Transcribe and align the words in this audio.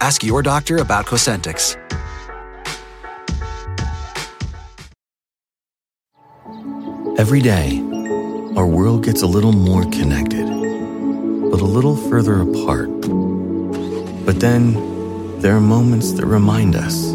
Ask 0.00 0.22
your 0.22 0.42
doctor 0.42 0.78
about 0.78 1.06
Cosentyx. 1.06 1.76
Every 7.18 7.40
day, 7.40 7.80
our 8.56 8.66
world 8.66 9.04
gets 9.04 9.22
a 9.22 9.26
little 9.26 9.52
more 9.52 9.82
connected, 9.82 10.46
but 11.50 11.60
a 11.60 11.64
little 11.64 11.96
further 11.96 12.40
apart. 12.40 12.88
But 14.24 14.40
then, 14.40 15.40
there 15.40 15.54
are 15.54 15.60
moments 15.60 16.12
that 16.12 16.24
remind 16.26 16.76
us 16.76 17.12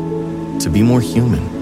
to 0.63 0.69
be 0.69 0.83
more 0.83 1.01
human. 1.01 1.54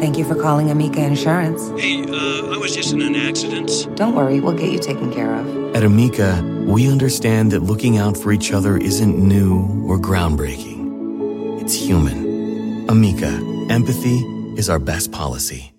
Thank 0.00 0.16
you 0.16 0.24
for 0.24 0.34
calling 0.34 0.70
Amica 0.70 1.04
Insurance. 1.04 1.68
Hey, 1.78 2.00
uh, 2.00 2.54
I 2.54 2.56
was 2.56 2.74
just 2.74 2.94
in 2.94 3.02
an 3.02 3.14
accident. 3.14 3.86
Don't 3.96 4.14
worry, 4.14 4.40
we'll 4.40 4.56
get 4.56 4.72
you 4.72 4.78
taken 4.78 5.12
care 5.12 5.34
of. 5.34 5.76
At 5.76 5.84
Amica, 5.84 6.42
we 6.66 6.90
understand 6.90 7.52
that 7.52 7.60
looking 7.60 7.98
out 7.98 8.16
for 8.16 8.32
each 8.32 8.50
other 8.50 8.78
isn't 8.78 9.18
new 9.18 9.84
or 9.86 9.98
groundbreaking. 9.98 11.60
It's 11.60 11.74
human. 11.74 12.88
Amica, 12.88 13.28
empathy 13.68 14.20
is 14.56 14.70
our 14.70 14.78
best 14.78 15.12
policy. 15.12 15.70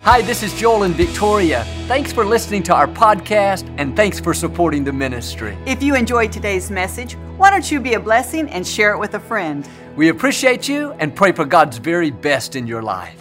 Hi, 0.00 0.22
this 0.22 0.42
is 0.42 0.58
Joel 0.58 0.84
and 0.84 0.94
Victoria. 0.94 1.64
Thanks 1.88 2.14
for 2.14 2.24
listening 2.24 2.62
to 2.62 2.74
our 2.74 2.88
podcast 2.88 3.68
and 3.76 3.94
thanks 3.94 4.18
for 4.18 4.32
supporting 4.32 4.84
the 4.84 4.92
ministry. 4.92 5.58
If 5.66 5.82
you 5.82 5.96
enjoyed 5.96 6.32
today's 6.32 6.70
message, 6.70 7.12
why 7.36 7.50
don't 7.50 7.70
you 7.70 7.78
be 7.78 7.92
a 7.92 8.00
blessing 8.00 8.48
and 8.48 8.66
share 8.66 8.92
it 8.92 8.98
with 8.98 9.14
a 9.14 9.20
friend? 9.20 9.68
We 9.96 10.10
appreciate 10.10 10.68
you 10.68 10.92
and 10.98 11.16
pray 11.16 11.32
for 11.32 11.46
God's 11.46 11.78
very 11.78 12.10
best 12.10 12.54
in 12.54 12.66
your 12.66 12.82
life. 12.82 13.16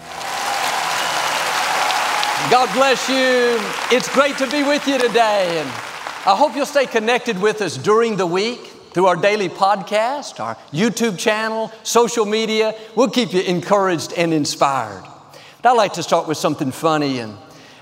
God 2.52 2.70
bless 2.74 3.08
you. 3.08 3.58
It's 3.96 4.14
great 4.14 4.38
to 4.40 4.52
be 4.52 4.62
with 4.62 4.86
you 4.86 4.98
today. 4.98 5.62
And 5.62 5.70
I 5.70 6.36
hope 6.36 6.54
you'll 6.54 6.66
stay 6.66 6.86
connected 6.86 7.42
with 7.42 7.62
us 7.62 7.78
during 7.78 8.18
the 8.18 8.28
week 8.28 8.60
through 8.92 9.06
our 9.06 9.16
daily 9.16 9.48
podcast, 9.48 10.42
our 10.42 10.56
YouTube 10.74 11.18
channel, 11.18 11.72
social 11.84 12.26
media. 12.26 12.76
We'll 12.94 13.10
keep 13.10 13.32
you 13.32 13.40
encouraged 13.40 14.12
and 14.12 14.34
inspired. 14.34 15.06
But 15.62 15.70
I 15.70 15.72
like 15.72 15.94
to 15.94 16.04
start 16.04 16.28
with 16.28 16.38
something 16.38 16.74
funny. 16.74 17.20
And 17.20 17.38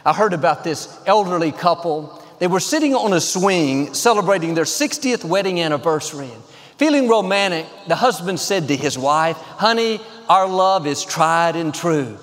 I 0.06 0.14
heard 0.14 0.34
about 0.34 0.64
this 0.64 1.02
elderly 1.08 1.52
couple. 1.52 2.24
They 2.38 2.48
were 2.48 2.60
sitting 2.60 2.94
on 2.94 3.12
a 3.12 3.20
swing 3.20 3.96
celebrating 3.96 4.54
their 4.54 4.66
60th 4.66 5.24
wedding 5.24 5.60
anniversary. 5.60 6.30
And 6.30 6.44
feeling 6.78 7.08
romantic, 7.08 7.66
the 7.88 7.96
husband 7.96 8.40
said 8.40 8.68
to 8.68 8.76
his 8.76 8.98
wife, 8.98 9.38
Honey, 9.38 10.00
our 10.30 10.48
love 10.48 10.88
is 10.88 11.04
tried 11.04 11.56
and 11.56 11.74
true. 11.74 12.18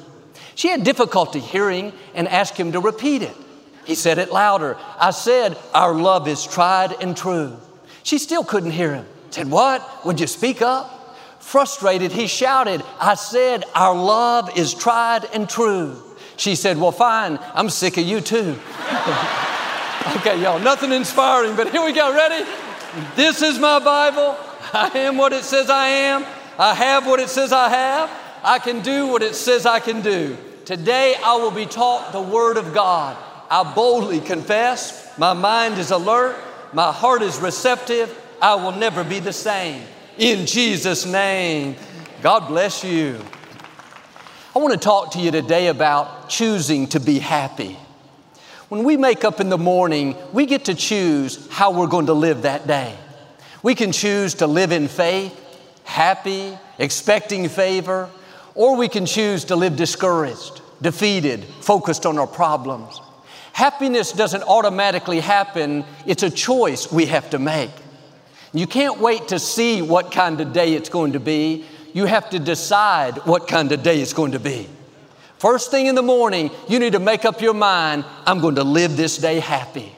She 0.55 0.69
had 0.69 0.85
difficulty 0.85 1.41
hearing 1.41 1.93
and 2.15 2.29
asked 2.29 2.57
him 2.57 2.73
to 2.73 2.81
repeat 2.81 3.23
it. 3.23 3.37
He 3.85 3.95
said 3.95 4.19
it 4.19 4.33
louder. 4.33 4.77
I 4.99 5.11
said, 5.11 5.57
Our 5.75 5.95
love 5.95 6.29
is 6.29 6.47
tried 6.47 6.93
and 7.01 7.17
true. 7.17 7.57
She 8.03 8.19
still 8.19 8.45
couldn't 8.45 8.73
hear 8.73 8.95
him. 8.95 9.07
Said, 9.31 9.51
What? 9.51 10.05
Would 10.05 10.21
you 10.21 10.27
speak 10.27 10.63
up? 10.63 11.17
Frustrated, 11.41 12.13
he 12.13 12.27
shouted, 12.27 12.83
I 13.01 13.15
said, 13.15 13.65
Our 13.75 13.95
love 13.95 14.57
is 14.57 14.75
tried 14.75 15.25
and 15.33 15.49
true. 15.49 15.97
She 16.37 16.55
said, 16.55 16.79
Well, 16.79 16.93
fine, 16.93 17.39
I'm 17.55 17.71
sick 17.71 17.97
of 17.97 18.05
you 18.05 18.21
too. 18.21 18.57
okay, 20.17 20.41
y'all, 20.41 20.59
nothing 20.59 20.93
inspiring, 20.93 21.57
but 21.57 21.71
here 21.71 21.83
we 21.83 21.93
go. 21.93 22.15
Ready? 22.15 22.49
This 23.15 23.41
is 23.41 23.59
my 23.59 23.79
Bible. 23.79 24.37
I 24.73 24.91
am 24.95 25.17
what 25.17 25.33
it 25.33 25.45
says 25.45 25.71
I 25.71 25.87
am. 25.87 26.25
I 26.59 26.75
have 26.75 27.07
what 27.07 27.21
it 27.21 27.29
says 27.29 27.53
I 27.53 27.69
have. 27.69 28.11
I 28.43 28.59
can 28.59 28.83
do 28.83 29.07
what 29.07 29.23
it 29.23 29.35
says 29.35 29.65
I 29.65 29.79
can 29.79 30.01
do. 30.01 30.37
Today 30.65 31.15
I 31.23 31.37
will 31.37 31.53
be 31.53 31.67
taught 31.67 32.13
the 32.13 32.21
Word 32.21 32.57
of 32.57 32.75
God. 32.75 33.17
I 33.51 33.75
boldly 33.75 34.21
confess, 34.21 35.19
my 35.19 35.33
mind 35.33 35.79
is 35.79 35.91
alert, 35.91 36.37
my 36.73 36.93
heart 36.93 37.23
is 37.23 37.39
receptive, 37.41 38.17
I 38.41 38.55
will 38.55 38.73
never 38.73 39.03
be 39.03 39.19
the 39.19 39.33
same. 39.33 39.83
In 40.19 40.47
Jesus' 40.47 41.05
name, 41.05 41.75
God 42.23 42.47
bless 42.47 42.85
you. 42.85 43.21
I 44.55 44.59
want 44.59 44.73
to 44.73 44.79
talk 44.79 45.13
to 45.13 45.21
you 45.21 45.31
today 45.31 45.67
about 45.67 46.29
choosing 46.29 46.87
to 46.89 47.01
be 47.01 47.19
happy. 47.19 47.77
When 48.71 48.85
we 48.85 48.97
make 48.97 49.25
up 49.25 49.41
in 49.41 49.49
the 49.49 49.59
morning, 49.59 50.15
we 50.33 50.47
get 50.47 50.67
to 50.67 50.77
choose 50.77 51.45
how 51.51 51.73
we're 51.73 51.89
going 51.89 52.07
to 52.07 52.13
live 52.13 52.43
that 52.43 52.69
day. 52.69 52.97
We 53.65 53.75
can 53.75 53.91
choose 53.91 54.35
to 54.35 54.47
live 54.47 54.71
in 54.71 54.87
faith, 54.87 55.35
happy, 55.83 56.57
expecting 56.79 57.49
favor, 57.49 58.09
or 58.55 58.77
we 58.77 58.87
can 58.89 59.07
choose 59.07 59.47
to 59.47 59.57
live 59.57 59.75
discouraged, 59.75 60.61
defeated, 60.81 61.45
focused 61.45 62.07
on 62.07 62.17
our 62.17 62.29
problems. 62.29 63.01
Happiness 63.53 64.13
doesn't 64.13 64.45
automatically 64.45 65.19
happen, 65.19 65.85
it's 66.07 66.23
a 66.23 66.31
choice 66.31 66.93
we 66.93 67.07
have 67.07 67.29
to 67.31 67.41
make. 67.41 67.73
You 68.53 68.69
can't 68.69 69.01
wait 69.01 69.27
to 69.29 69.41
see 69.41 69.83
what 69.83 70.13
kind 70.13 70.41
of 70.41 70.53
day 70.53 70.75
it's 70.75 70.91
going 70.91 71.15
to 71.15 71.21
be. 71.21 71.65
You 71.93 72.05
have 72.07 72.31
to 72.31 72.39
decide 72.39 73.17
what 73.27 73.49
kind 73.49 73.73
of 73.73 73.83
day 73.83 74.01
it's 74.01 74.13
going 74.13 74.31
to 74.31 74.39
be. 74.39 74.69
First 75.41 75.71
thing 75.71 75.87
in 75.87 75.95
the 75.95 76.03
morning, 76.03 76.51
you 76.69 76.79
need 76.79 76.93
to 76.93 76.99
make 76.99 77.25
up 77.25 77.41
your 77.41 77.55
mind 77.55 78.05
I'm 78.27 78.41
going 78.41 78.57
to 78.57 78.63
live 78.63 78.99
this 78.99 79.17
day 79.17 79.41
happy. 79.41 79.91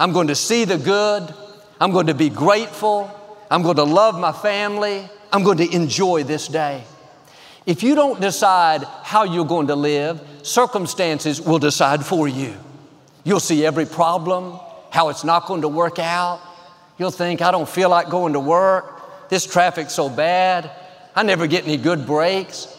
I'm 0.00 0.12
going 0.12 0.28
to 0.28 0.34
see 0.34 0.64
the 0.64 0.78
good. 0.78 1.34
I'm 1.78 1.92
going 1.92 2.06
to 2.06 2.14
be 2.14 2.30
grateful. 2.30 3.10
I'm 3.50 3.62
going 3.62 3.76
to 3.76 3.84
love 3.84 4.18
my 4.18 4.32
family. 4.32 5.06
I'm 5.30 5.44
going 5.44 5.58
to 5.58 5.70
enjoy 5.70 6.22
this 6.22 6.48
day. 6.48 6.82
If 7.66 7.82
you 7.82 7.94
don't 7.94 8.22
decide 8.22 8.84
how 9.02 9.24
you're 9.24 9.44
going 9.44 9.66
to 9.66 9.76
live, 9.76 10.18
circumstances 10.42 11.42
will 11.42 11.58
decide 11.58 12.02
for 12.02 12.26
you. 12.26 12.54
You'll 13.22 13.38
see 13.38 13.66
every 13.66 13.84
problem, 13.84 14.58
how 14.90 15.10
it's 15.10 15.24
not 15.24 15.44
going 15.46 15.60
to 15.60 15.68
work 15.68 15.98
out. 15.98 16.40
You'll 16.96 17.10
think, 17.10 17.42
I 17.42 17.50
don't 17.50 17.68
feel 17.68 17.90
like 17.90 18.08
going 18.08 18.32
to 18.32 18.40
work. 18.40 19.28
This 19.28 19.44
traffic's 19.44 19.92
so 19.94 20.08
bad. 20.08 20.70
I 21.14 21.22
never 21.22 21.46
get 21.46 21.64
any 21.64 21.76
good 21.76 22.06
breaks. 22.06 22.74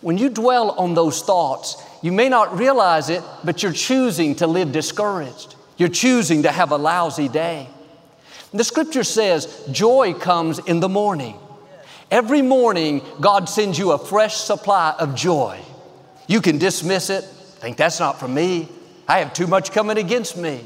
When 0.00 0.18
you 0.18 0.30
dwell 0.30 0.70
on 0.72 0.94
those 0.94 1.22
thoughts, 1.22 1.82
you 2.02 2.12
may 2.12 2.28
not 2.28 2.58
realize 2.58 3.10
it, 3.10 3.22
but 3.44 3.62
you're 3.62 3.72
choosing 3.72 4.34
to 4.36 4.46
live 4.46 4.72
discouraged. 4.72 5.56
You're 5.76 5.88
choosing 5.88 6.44
to 6.44 6.52
have 6.52 6.72
a 6.72 6.76
lousy 6.76 7.28
day. 7.28 7.68
The 8.52 8.64
scripture 8.64 9.04
says 9.04 9.66
joy 9.70 10.14
comes 10.14 10.58
in 10.58 10.80
the 10.80 10.88
morning. 10.88 11.38
Every 12.10 12.42
morning, 12.42 13.02
God 13.20 13.48
sends 13.48 13.78
you 13.78 13.92
a 13.92 13.98
fresh 13.98 14.34
supply 14.34 14.94
of 14.98 15.14
joy. 15.14 15.60
You 16.26 16.40
can 16.40 16.58
dismiss 16.58 17.10
it, 17.10 17.24
think 17.60 17.76
that's 17.76 18.00
not 18.00 18.18
for 18.18 18.26
me. 18.26 18.68
I 19.06 19.18
have 19.18 19.32
too 19.32 19.46
much 19.46 19.72
coming 19.72 19.98
against 19.98 20.36
me. 20.36 20.64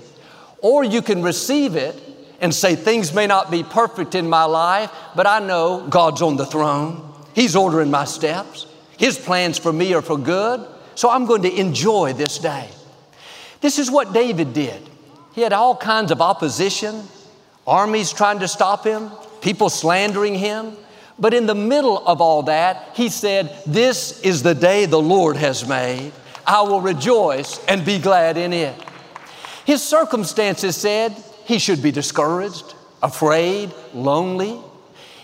Or 0.60 0.84
you 0.84 1.02
can 1.02 1.22
receive 1.22 1.76
it 1.76 2.00
and 2.40 2.54
say, 2.54 2.76
Things 2.76 3.12
may 3.12 3.26
not 3.26 3.50
be 3.50 3.62
perfect 3.62 4.14
in 4.14 4.28
my 4.28 4.44
life, 4.44 4.90
but 5.14 5.26
I 5.26 5.40
know 5.40 5.86
God's 5.88 6.22
on 6.22 6.36
the 6.36 6.46
throne. 6.46 7.12
He's 7.34 7.56
ordering 7.56 7.90
my 7.90 8.04
steps. 8.04 8.66
His 8.98 9.18
plans 9.18 9.58
for 9.58 9.72
me 9.72 9.94
are 9.94 10.02
for 10.02 10.18
good. 10.18 10.66
So 10.94 11.10
I'm 11.10 11.26
going 11.26 11.42
to 11.42 11.54
enjoy 11.54 12.12
this 12.12 12.38
day. 12.38 12.68
This 13.60 13.78
is 13.78 13.90
what 13.90 14.12
David 14.12 14.52
did. 14.52 14.88
He 15.34 15.40
had 15.40 15.52
all 15.52 15.76
kinds 15.76 16.12
of 16.12 16.20
opposition, 16.20 17.02
armies 17.66 18.12
trying 18.12 18.38
to 18.40 18.48
stop 18.48 18.84
him, 18.86 19.10
people 19.40 19.68
slandering 19.68 20.34
him. 20.34 20.76
But 21.18 21.34
in 21.34 21.46
the 21.46 21.54
middle 21.54 22.06
of 22.06 22.20
all 22.20 22.44
that, 22.44 22.90
he 22.94 23.08
said, 23.08 23.56
This 23.66 24.20
is 24.22 24.42
the 24.42 24.54
day 24.54 24.86
the 24.86 25.00
Lord 25.00 25.36
has 25.36 25.66
made. 25.66 26.12
I 26.46 26.62
will 26.62 26.80
rejoice 26.80 27.64
and 27.66 27.84
be 27.84 27.98
glad 27.98 28.36
in 28.36 28.52
it. 28.52 28.74
His 29.64 29.82
circumstances 29.82 30.76
said 30.76 31.16
he 31.44 31.58
should 31.58 31.82
be 31.82 31.90
discouraged, 31.90 32.74
afraid, 33.02 33.72
lonely. 33.94 34.60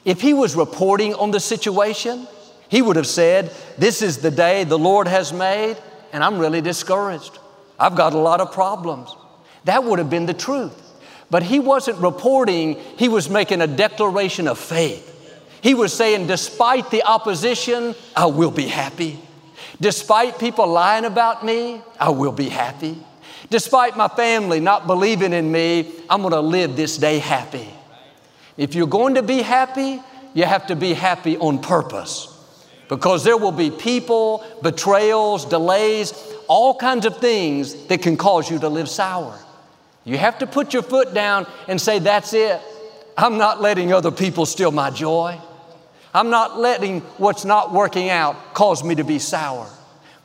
If 0.05 0.21
he 0.21 0.33
was 0.33 0.57
reporting 0.57 1.15
on 1.15 1.31
the 1.31 1.41
situation, 1.41 2.27
he 2.71 2.81
would 2.81 2.97
have 2.97 3.07
said, 3.07 3.53
This 3.77 4.01
is 4.01 4.19
the 4.19 4.31
day 4.31 4.63
the 4.63 4.79
Lord 4.79 5.09
has 5.09 5.33
made, 5.33 5.77
and 6.13 6.23
I'm 6.23 6.39
really 6.39 6.61
discouraged. 6.61 7.37
I've 7.79 7.97
got 7.97 8.15
a 8.15 8.19
lot 8.19 8.41
of 8.41 8.53
problems. 8.53 9.15
That 9.65 9.83
would 9.83 9.99
have 9.99 10.09
been 10.09 10.27
the 10.27 10.35
truth. 10.35 10.87
But 11.31 11.43
he 11.43 11.59
wasn't 11.59 11.99
reporting, 11.99 12.75
he 12.97 13.09
was 13.09 13.29
making 13.29 13.61
a 13.61 13.67
declaration 13.67 14.47
of 14.47 14.57
faith. 14.57 15.07
He 15.63 15.75
was 15.75 15.93
saying, 15.93 16.29
Despite 16.29 16.93
the 16.93 17.03
opposition, 17.03 17.97
I 18.15 18.27
will 18.27 18.53
be 18.53 18.69
happy. 18.69 19.19
Despite 19.81 20.39
people 20.39 20.69
lying 20.69 21.05
about 21.05 21.45
me, 21.45 21.83
I 21.99 22.11
will 22.11 22.33
be 22.33 22.49
happy. 22.49 22.97
Despite 23.49 23.97
my 23.97 24.07
family 24.07 24.61
not 24.61 24.87
believing 24.87 25.33
in 25.33 25.51
me, 25.51 25.91
I'm 26.09 26.21
going 26.21 26.33
to 26.33 26.41
live 26.41 26.77
this 26.77 26.99
day 26.99 27.19
happy. 27.19 27.69
If 28.57 28.77
you're 28.77 28.87
going 28.87 29.15
to 29.15 29.23
be 29.23 29.43
happy, 29.43 30.01
you 30.35 30.45
have 30.45 30.69
to 30.69 30.77
be 30.77 30.93
happy 30.95 31.37
on 31.37 31.61
purpose 31.61 32.30
because 32.91 33.23
there 33.23 33.37
will 33.37 33.53
be 33.53 33.71
people, 33.71 34.45
betrayals, 34.63 35.47
delays, 35.47 36.13
all 36.49 36.75
kinds 36.75 37.07
of 37.07 37.17
things 37.19 37.87
that 37.87 38.03
can 38.03 38.17
cause 38.17 38.51
you 38.51 38.59
to 38.59 38.69
live 38.69 38.89
sour. 38.89 39.39
You 40.05 40.19
have 40.19 40.41
to 40.41 40.47
put 40.47 40.75
your 40.75 40.83
foot 40.83 41.15
down 41.15 41.47
and 41.69 41.81
say, 41.81 42.01
That's 42.01 42.35
it. 42.35 42.61
I'm 43.17 43.39
not 43.39 43.63
letting 43.63 43.93
other 43.93 44.11
people 44.11 44.45
steal 44.45 44.73
my 44.73 44.91
joy. 44.91 45.39
I'm 46.13 46.31
not 46.31 46.59
letting 46.59 47.01
what's 47.19 47.45
not 47.45 47.73
working 47.73 48.11
out 48.11 48.55
cause 48.55 48.83
me 48.83 48.97
to 48.97 49.05
be 49.05 49.21
sour. 49.21 49.71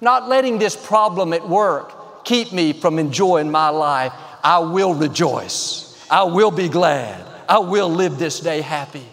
Not 0.02 0.28
letting 0.28 0.58
this 0.58 0.76
problem 0.76 1.34
at 1.34 1.48
work 1.48 2.26
keep 2.26 2.52
me 2.52 2.74
from 2.74 2.98
enjoying 2.98 3.52
my 3.52 3.70
life. 3.70 4.12
I 4.44 4.60
will 4.60 4.96
rejoice. 4.96 6.04
I 6.10 6.24
will 6.24 6.52
be 6.52 6.68
glad. 6.68 7.24
I 7.48 7.60
will 7.60 7.90
live 7.90 8.18
this 8.18 8.40
day 8.40 8.62
happy. 8.62 9.06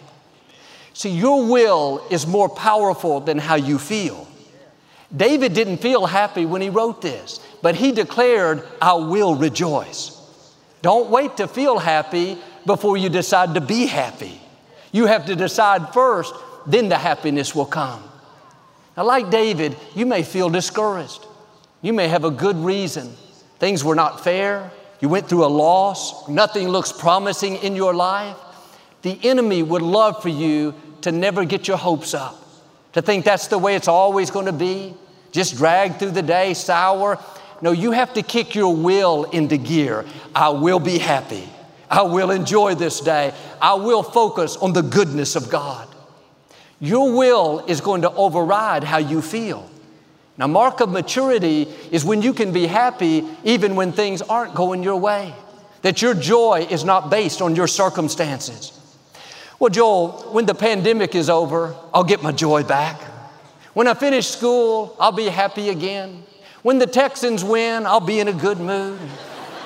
See, 0.93 1.09
your 1.09 1.45
will 1.45 2.05
is 2.09 2.27
more 2.27 2.49
powerful 2.49 3.19
than 3.19 3.37
how 3.37 3.55
you 3.55 3.79
feel. 3.79 4.27
David 5.15 5.53
didn't 5.53 5.77
feel 5.77 6.05
happy 6.05 6.45
when 6.45 6.61
he 6.61 6.69
wrote 6.69 7.01
this, 7.01 7.39
but 7.61 7.75
he 7.75 7.91
declared, 7.91 8.63
I 8.81 8.93
will 8.93 9.35
rejoice. 9.35 10.19
Don't 10.81 11.09
wait 11.09 11.37
to 11.37 11.47
feel 11.47 11.79
happy 11.79 12.37
before 12.65 12.97
you 12.97 13.09
decide 13.09 13.53
to 13.53 13.61
be 13.61 13.85
happy. 13.85 14.39
You 14.91 15.05
have 15.07 15.25
to 15.27 15.35
decide 15.35 15.93
first 15.93 16.33
then 16.65 16.89
the 16.89 16.97
happiness 16.97 17.53
will 17.53 17.65
come. 17.65 18.03
Now, 18.95 19.05
like 19.05 19.29
David, 19.29 19.75
you 19.95 20.05
may 20.05 20.23
feel 20.23 20.49
discouraged. 20.49 21.25
You 21.81 21.93
may 21.93 22.07
have 22.07 22.23
a 22.23 22.31
good 22.31 22.55
reason. 22.57 23.15
Things 23.59 23.83
were 23.83 23.95
not 23.95 24.23
fair. 24.23 24.71
You 24.99 25.09
went 25.09 25.27
through 25.27 25.45
a 25.45 25.47
loss. 25.47 26.27
Nothing 26.29 26.69
looks 26.69 26.91
promising 26.91 27.57
in 27.57 27.75
your 27.75 27.93
life. 27.93 28.37
The 29.03 29.19
enemy 29.21 29.61
would 29.63 29.81
love 29.81 30.21
for 30.21 30.29
you 30.29 30.73
to 31.01 31.11
never 31.11 31.45
get 31.45 31.67
your 31.67 31.77
hopes 31.77 32.13
up, 32.13 32.41
to 32.93 33.01
think 33.01 33.25
that's 33.25 33.47
the 33.47 33.57
way 33.57 33.75
it's 33.75 33.89
always 33.89 34.31
going 34.31 34.45
to 34.45 34.53
be, 34.53 34.93
just 35.31 35.57
drag 35.57 35.97
through 35.97 36.11
the 36.11 36.21
day 36.21 36.53
sour. 36.53 37.19
No, 37.61 37.71
you 37.71 37.91
have 37.91 38.13
to 38.13 38.21
kick 38.21 38.55
your 38.55 38.75
will 38.75 39.25
into 39.25 39.57
gear. 39.57 40.05
I 40.33 40.49
will 40.49 40.79
be 40.79 40.97
happy. 40.99 41.47
I 41.89 42.03
will 42.03 42.31
enjoy 42.31 42.75
this 42.75 43.01
day. 43.01 43.33
I 43.61 43.73
will 43.75 44.03
focus 44.03 44.55
on 44.55 44.73
the 44.73 44.81
goodness 44.81 45.35
of 45.35 45.49
God. 45.49 45.87
Your 46.79 47.15
will 47.15 47.65
is 47.67 47.81
going 47.81 48.01
to 48.03 48.11
override 48.11 48.83
how 48.83 48.97
you 48.97 49.21
feel. 49.21 49.69
Now, 50.37 50.47
mark 50.47 50.79
of 50.79 50.89
maturity 50.89 51.63
is 51.91 52.03
when 52.03 52.21
you 52.21 52.33
can 52.33 52.51
be 52.51 52.67
happy 52.67 53.27
even 53.43 53.75
when 53.75 53.91
things 53.91 54.21
aren't 54.21 54.55
going 54.55 54.81
your 54.81 54.97
way, 54.97 55.33
that 55.81 56.01
your 56.01 56.13
joy 56.13 56.65
is 56.69 56.83
not 56.83 57.09
based 57.09 57.41
on 57.41 57.55
your 57.55 57.67
circumstances. 57.67 58.79
Well, 59.59 59.69
Joel, 59.69 60.11
when 60.31 60.45
the 60.45 60.55
pandemic 60.55 61.15
is 61.15 61.29
over, 61.29 61.75
I'll 61.93 62.03
get 62.03 62.21
my 62.21 62.31
joy 62.31 62.63
back. 62.63 62.99
When 63.73 63.87
I 63.87 63.93
finish 63.93 64.27
school, 64.27 64.95
I'll 64.99 65.11
be 65.11 65.25
happy 65.25 65.69
again. 65.69 66.23
When 66.61 66.79
the 66.79 66.87
Texans 66.87 67.43
win, 67.43 67.85
I'll 67.85 67.99
be 67.99 68.19
in 68.19 68.27
a 68.27 68.33
good 68.33 68.59
mood. 68.59 68.99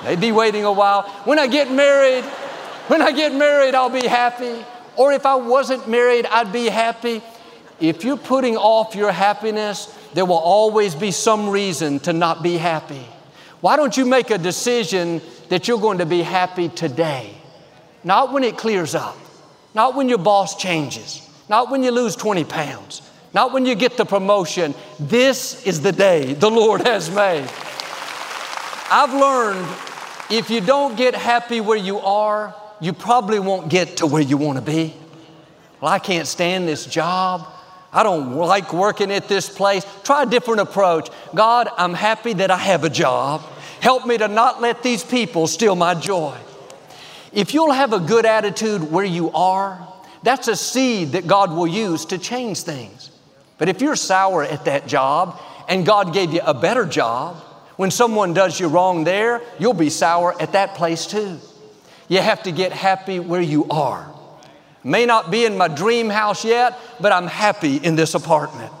They'd 0.04 0.20
be 0.20 0.32
waiting 0.32 0.64
a 0.64 0.72
while. 0.72 1.02
When 1.24 1.38
I 1.38 1.46
get 1.46 1.70
married, 1.70 2.24
when 2.88 3.02
I 3.02 3.12
get 3.12 3.34
married, 3.34 3.74
I'll 3.74 3.90
be 3.90 4.06
happy. 4.06 4.64
Or 4.96 5.12
if 5.12 5.26
I 5.26 5.34
wasn't 5.34 5.88
married, 5.88 6.26
I'd 6.26 6.52
be 6.52 6.66
happy. 6.66 7.22
If 7.80 8.02
you're 8.02 8.16
putting 8.16 8.56
off 8.56 8.94
your 8.94 9.12
happiness, 9.12 9.94
there 10.14 10.24
will 10.24 10.38
always 10.38 10.94
be 10.94 11.10
some 11.10 11.48
reason 11.48 12.00
to 12.00 12.12
not 12.12 12.42
be 12.42 12.56
happy. 12.56 13.06
Why 13.60 13.76
don't 13.76 13.96
you 13.96 14.06
make 14.06 14.30
a 14.30 14.38
decision 14.38 15.20
that 15.48 15.68
you're 15.68 15.80
going 15.80 15.98
to 15.98 16.06
be 16.06 16.22
happy 16.22 16.68
today? 16.68 17.34
Not 18.04 18.32
when 18.32 18.42
it 18.42 18.56
clears 18.56 18.94
up, 18.94 19.16
not 19.78 19.94
when 19.94 20.08
your 20.08 20.18
boss 20.18 20.56
changes, 20.56 21.24
not 21.48 21.70
when 21.70 21.84
you 21.84 21.92
lose 21.92 22.16
20 22.16 22.42
pounds, 22.42 23.00
not 23.32 23.52
when 23.52 23.64
you 23.64 23.76
get 23.76 23.96
the 23.96 24.04
promotion. 24.04 24.74
This 24.98 25.64
is 25.64 25.82
the 25.82 25.92
day 25.92 26.34
the 26.34 26.50
Lord 26.50 26.84
has 26.84 27.08
made. 27.08 27.48
I've 28.90 29.14
learned 29.14 29.64
if 30.30 30.50
you 30.50 30.60
don't 30.60 30.96
get 30.96 31.14
happy 31.14 31.60
where 31.60 31.78
you 31.78 32.00
are, 32.00 32.56
you 32.80 32.92
probably 32.92 33.38
won't 33.38 33.68
get 33.68 33.98
to 33.98 34.06
where 34.08 34.20
you 34.20 34.36
want 34.36 34.58
to 34.58 34.64
be. 34.64 34.94
Well, 35.80 35.92
I 35.92 36.00
can't 36.00 36.26
stand 36.26 36.66
this 36.66 36.84
job. 36.84 37.46
I 37.92 38.02
don't 38.02 38.34
like 38.34 38.72
working 38.72 39.12
at 39.12 39.28
this 39.28 39.48
place. 39.48 39.86
Try 40.02 40.24
a 40.24 40.26
different 40.26 40.58
approach. 40.58 41.08
God, 41.36 41.68
I'm 41.76 41.94
happy 41.94 42.32
that 42.32 42.50
I 42.50 42.58
have 42.58 42.82
a 42.82 42.90
job. 42.90 43.42
Help 43.78 44.08
me 44.08 44.18
to 44.18 44.26
not 44.26 44.60
let 44.60 44.82
these 44.82 45.04
people 45.04 45.46
steal 45.46 45.76
my 45.76 45.94
joy. 45.94 46.36
If 47.32 47.54
you'll 47.54 47.72
have 47.72 47.92
a 47.92 48.00
good 48.00 48.26
attitude 48.26 48.90
where 48.90 49.04
you 49.04 49.30
are, 49.32 49.86
that's 50.22 50.48
a 50.48 50.56
seed 50.56 51.12
that 51.12 51.26
God 51.26 51.52
will 51.52 51.66
use 51.66 52.06
to 52.06 52.18
change 52.18 52.62
things. 52.62 53.10
But 53.58 53.68
if 53.68 53.80
you're 53.80 53.96
sour 53.96 54.42
at 54.42 54.64
that 54.64 54.86
job 54.86 55.40
and 55.68 55.84
God 55.84 56.14
gave 56.14 56.32
you 56.32 56.40
a 56.44 56.54
better 56.54 56.84
job, 56.84 57.36
when 57.76 57.90
someone 57.90 58.34
does 58.34 58.58
you 58.58 58.68
wrong 58.68 59.04
there, 59.04 59.40
you'll 59.58 59.74
be 59.74 59.90
sour 59.90 60.40
at 60.40 60.52
that 60.52 60.74
place 60.74 61.06
too. 61.06 61.38
You 62.08 62.20
have 62.20 62.42
to 62.44 62.52
get 62.52 62.72
happy 62.72 63.20
where 63.20 63.40
you 63.40 63.66
are. 63.70 64.12
May 64.82 65.06
not 65.06 65.30
be 65.30 65.44
in 65.44 65.56
my 65.58 65.68
dream 65.68 66.08
house 66.08 66.44
yet, 66.44 66.78
but 67.00 67.12
I'm 67.12 67.26
happy 67.26 67.76
in 67.76 67.94
this 67.94 68.14
apartment. 68.14 68.72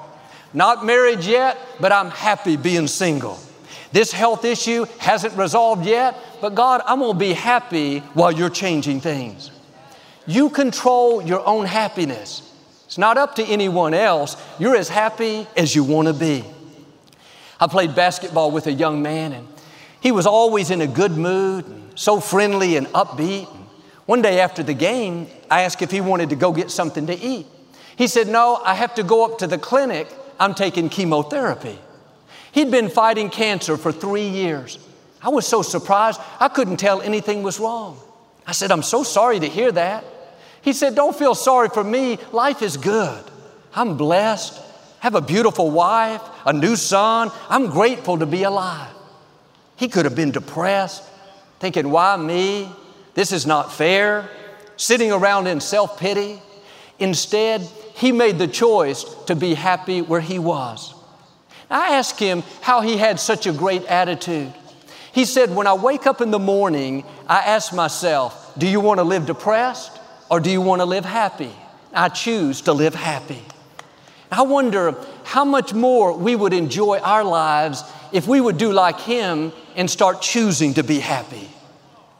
Not 0.54 0.86
married 0.86 1.24
yet, 1.24 1.58
but 1.80 1.92
I'm 1.92 2.10
happy 2.10 2.56
being 2.56 2.86
single. 2.86 3.38
This 3.92 4.12
health 4.12 4.44
issue 4.44 4.84
hasn't 4.98 5.36
resolved 5.36 5.86
yet, 5.86 6.16
but 6.40 6.54
God, 6.54 6.82
I'm 6.86 7.00
gonna 7.00 7.18
be 7.18 7.32
happy 7.32 8.00
while 8.14 8.32
you're 8.32 8.50
changing 8.50 9.00
things. 9.00 9.50
You 10.26 10.50
control 10.50 11.22
your 11.22 11.46
own 11.46 11.64
happiness. 11.64 12.42
It's 12.86 12.98
not 12.98 13.16
up 13.16 13.34
to 13.36 13.44
anyone 13.44 13.94
else. 13.94 14.36
You're 14.58 14.76
as 14.76 14.88
happy 14.88 15.46
as 15.56 15.74
you 15.74 15.84
wanna 15.84 16.12
be. 16.12 16.44
I 17.60 17.66
played 17.66 17.94
basketball 17.94 18.50
with 18.50 18.66
a 18.66 18.72
young 18.72 19.02
man, 19.02 19.32
and 19.32 19.48
he 20.00 20.12
was 20.12 20.26
always 20.26 20.70
in 20.70 20.80
a 20.80 20.86
good 20.86 21.12
mood 21.12 21.66
and 21.66 21.98
so 21.98 22.20
friendly 22.20 22.76
and 22.76 22.86
upbeat. 22.88 23.48
One 24.06 24.22
day 24.22 24.40
after 24.40 24.62
the 24.62 24.74
game, 24.74 25.28
I 25.50 25.62
asked 25.62 25.82
if 25.82 25.90
he 25.90 26.00
wanted 26.00 26.30
to 26.30 26.36
go 26.36 26.52
get 26.52 26.70
something 26.70 27.06
to 27.06 27.18
eat. 27.18 27.46
He 27.96 28.06
said, 28.06 28.28
No, 28.28 28.60
I 28.64 28.74
have 28.74 28.94
to 28.94 29.02
go 29.02 29.24
up 29.24 29.38
to 29.38 29.46
the 29.46 29.58
clinic. 29.58 30.08
I'm 30.38 30.54
taking 30.54 30.88
chemotherapy. 30.88 31.78
He'd 32.52 32.70
been 32.70 32.88
fighting 32.88 33.30
cancer 33.30 33.76
for 33.76 33.92
three 33.92 34.28
years. 34.28 34.78
I 35.22 35.30
was 35.30 35.46
so 35.46 35.62
surprised, 35.62 36.20
I 36.40 36.48
couldn't 36.48 36.76
tell 36.78 37.00
anything 37.00 37.42
was 37.42 37.58
wrong. 37.58 37.98
I 38.46 38.52
said, 38.52 38.70
I'm 38.70 38.82
so 38.82 39.02
sorry 39.02 39.40
to 39.40 39.48
hear 39.48 39.70
that. 39.72 40.04
He 40.62 40.72
said, 40.72 40.94
Don't 40.94 41.16
feel 41.16 41.34
sorry 41.34 41.68
for 41.68 41.84
me. 41.84 42.18
Life 42.32 42.62
is 42.62 42.76
good. 42.76 43.24
I'm 43.74 43.96
blessed, 43.96 44.60
have 45.00 45.14
a 45.14 45.20
beautiful 45.20 45.70
wife, 45.70 46.22
a 46.46 46.52
new 46.52 46.76
son. 46.76 47.30
I'm 47.48 47.70
grateful 47.70 48.18
to 48.18 48.26
be 48.26 48.44
alive. 48.44 48.92
He 49.76 49.88
could 49.88 50.04
have 50.04 50.16
been 50.16 50.32
depressed, 50.32 51.04
thinking, 51.60 51.90
why 51.90 52.16
me? 52.16 52.68
This 53.14 53.32
is 53.32 53.46
not 53.46 53.72
fair. 53.72 54.28
Sitting 54.76 55.12
around 55.12 55.46
in 55.46 55.60
self 55.60 55.98
pity. 55.98 56.40
Instead, 56.98 57.60
he 57.94 58.12
made 58.12 58.38
the 58.38 58.48
choice 58.48 59.04
to 59.26 59.36
be 59.36 59.54
happy 59.54 60.02
where 60.02 60.20
he 60.20 60.38
was. 60.38 60.94
I 61.70 61.94
asked 61.96 62.18
him 62.18 62.42
how 62.60 62.80
he 62.80 62.96
had 62.96 63.20
such 63.20 63.46
a 63.46 63.52
great 63.52 63.84
attitude. 63.84 64.52
He 65.12 65.24
said, 65.24 65.54
When 65.54 65.66
I 65.66 65.74
wake 65.74 66.06
up 66.06 66.20
in 66.20 66.30
the 66.30 66.38
morning, 66.38 67.04
I 67.26 67.38
ask 67.38 67.72
myself, 67.74 68.54
Do 68.56 68.66
you 68.66 68.80
want 68.80 68.98
to 68.98 69.04
live 69.04 69.26
depressed 69.26 69.98
or 70.30 70.40
do 70.40 70.50
you 70.50 70.60
want 70.60 70.80
to 70.80 70.84
live 70.84 71.04
happy? 71.04 71.52
I 71.92 72.08
choose 72.08 72.62
to 72.62 72.72
live 72.72 72.94
happy. 72.94 73.42
I 74.30 74.42
wonder 74.42 74.94
how 75.24 75.44
much 75.44 75.72
more 75.72 76.16
we 76.16 76.36
would 76.36 76.52
enjoy 76.52 76.98
our 76.98 77.24
lives 77.24 77.82
if 78.12 78.26
we 78.26 78.40
would 78.40 78.58
do 78.58 78.72
like 78.72 79.00
him 79.00 79.52
and 79.74 79.90
start 79.90 80.20
choosing 80.20 80.74
to 80.74 80.82
be 80.82 80.98
happy. 80.98 81.48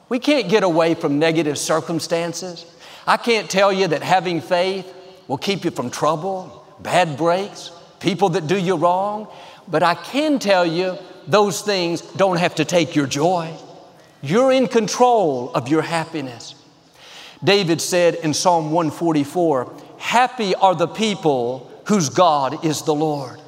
We 0.08 0.18
can't 0.18 0.48
get 0.48 0.62
away 0.62 0.94
from 0.94 1.18
negative 1.18 1.58
circumstances. 1.58 2.64
I 3.06 3.18
can't 3.18 3.50
tell 3.50 3.72
you 3.72 3.88
that 3.88 4.02
having 4.02 4.40
faith 4.40 4.92
will 5.26 5.38
keep 5.38 5.64
you 5.64 5.70
from 5.70 5.90
trouble, 5.90 6.66
bad 6.80 7.18
breaks, 7.18 7.70
people 8.00 8.30
that 8.30 8.46
do 8.46 8.56
you 8.58 8.76
wrong. 8.76 9.28
But 9.66 9.82
I 9.82 9.94
can 9.94 10.38
tell 10.38 10.64
you, 10.64 10.96
those 11.26 11.60
things 11.60 12.00
don't 12.00 12.38
have 12.38 12.54
to 12.56 12.64
take 12.64 12.96
your 12.96 13.06
joy. 13.06 13.54
You're 14.22 14.50
in 14.52 14.66
control 14.66 15.52
of 15.54 15.68
your 15.68 15.82
happiness. 15.82 16.54
David 17.44 17.80
said 17.80 18.14
in 18.16 18.34
Psalm 18.34 18.72
144, 18.72 19.72
Happy 19.98 20.54
are 20.54 20.74
the 20.74 20.88
people 20.88 21.70
whose 21.86 22.08
God 22.08 22.64
is 22.64 22.82
the 22.82 22.94
Lord. 22.94 23.40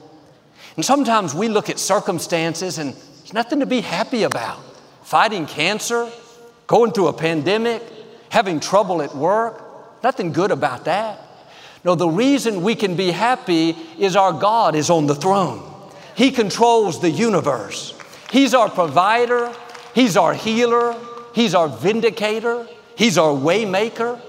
And 0.76 0.84
sometimes 0.84 1.34
we 1.34 1.48
look 1.48 1.68
at 1.68 1.78
circumstances 1.78 2.78
and 2.78 2.94
there's 2.94 3.32
nothing 3.32 3.60
to 3.60 3.66
be 3.66 3.80
happy 3.80 4.22
about. 4.22 4.58
Fighting 5.02 5.46
cancer, 5.46 6.10
going 6.66 6.92
through 6.92 7.08
a 7.08 7.12
pandemic, 7.12 7.82
having 8.28 8.60
trouble 8.60 9.02
at 9.02 9.14
work, 9.14 10.02
nothing 10.02 10.32
good 10.32 10.50
about 10.50 10.84
that. 10.84 11.18
No, 11.84 11.94
the 11.94 12.08
reason 12.08 12.62
we 12.62 12.74
can 12.74 12.94
be 12.96 13.10
happy 13.10 13.70
is 13.98 14.16
our 14.16 14.32
God 14.32 14.74
is 14.74 14.90
on 14.90 15.06
the 15.06 15.14
throne. 15.14 15.66
He 16.14 16.30
controls 16.30 17.00
the 17.00 17.10
universe. 17.10 17.94
He's 18.30 18.54
our 18.54 18.68
provider, 18.68 19.52
He's 19.94 20.16
our 20.16 20.34
healer, 20.34 20.94
He's 21.34 21.54
our 21.54 21.68
vindicator, 21.68 22.66
He's 22.96 23.16
our 23.16 23.32
waymaker. 23.32 24.20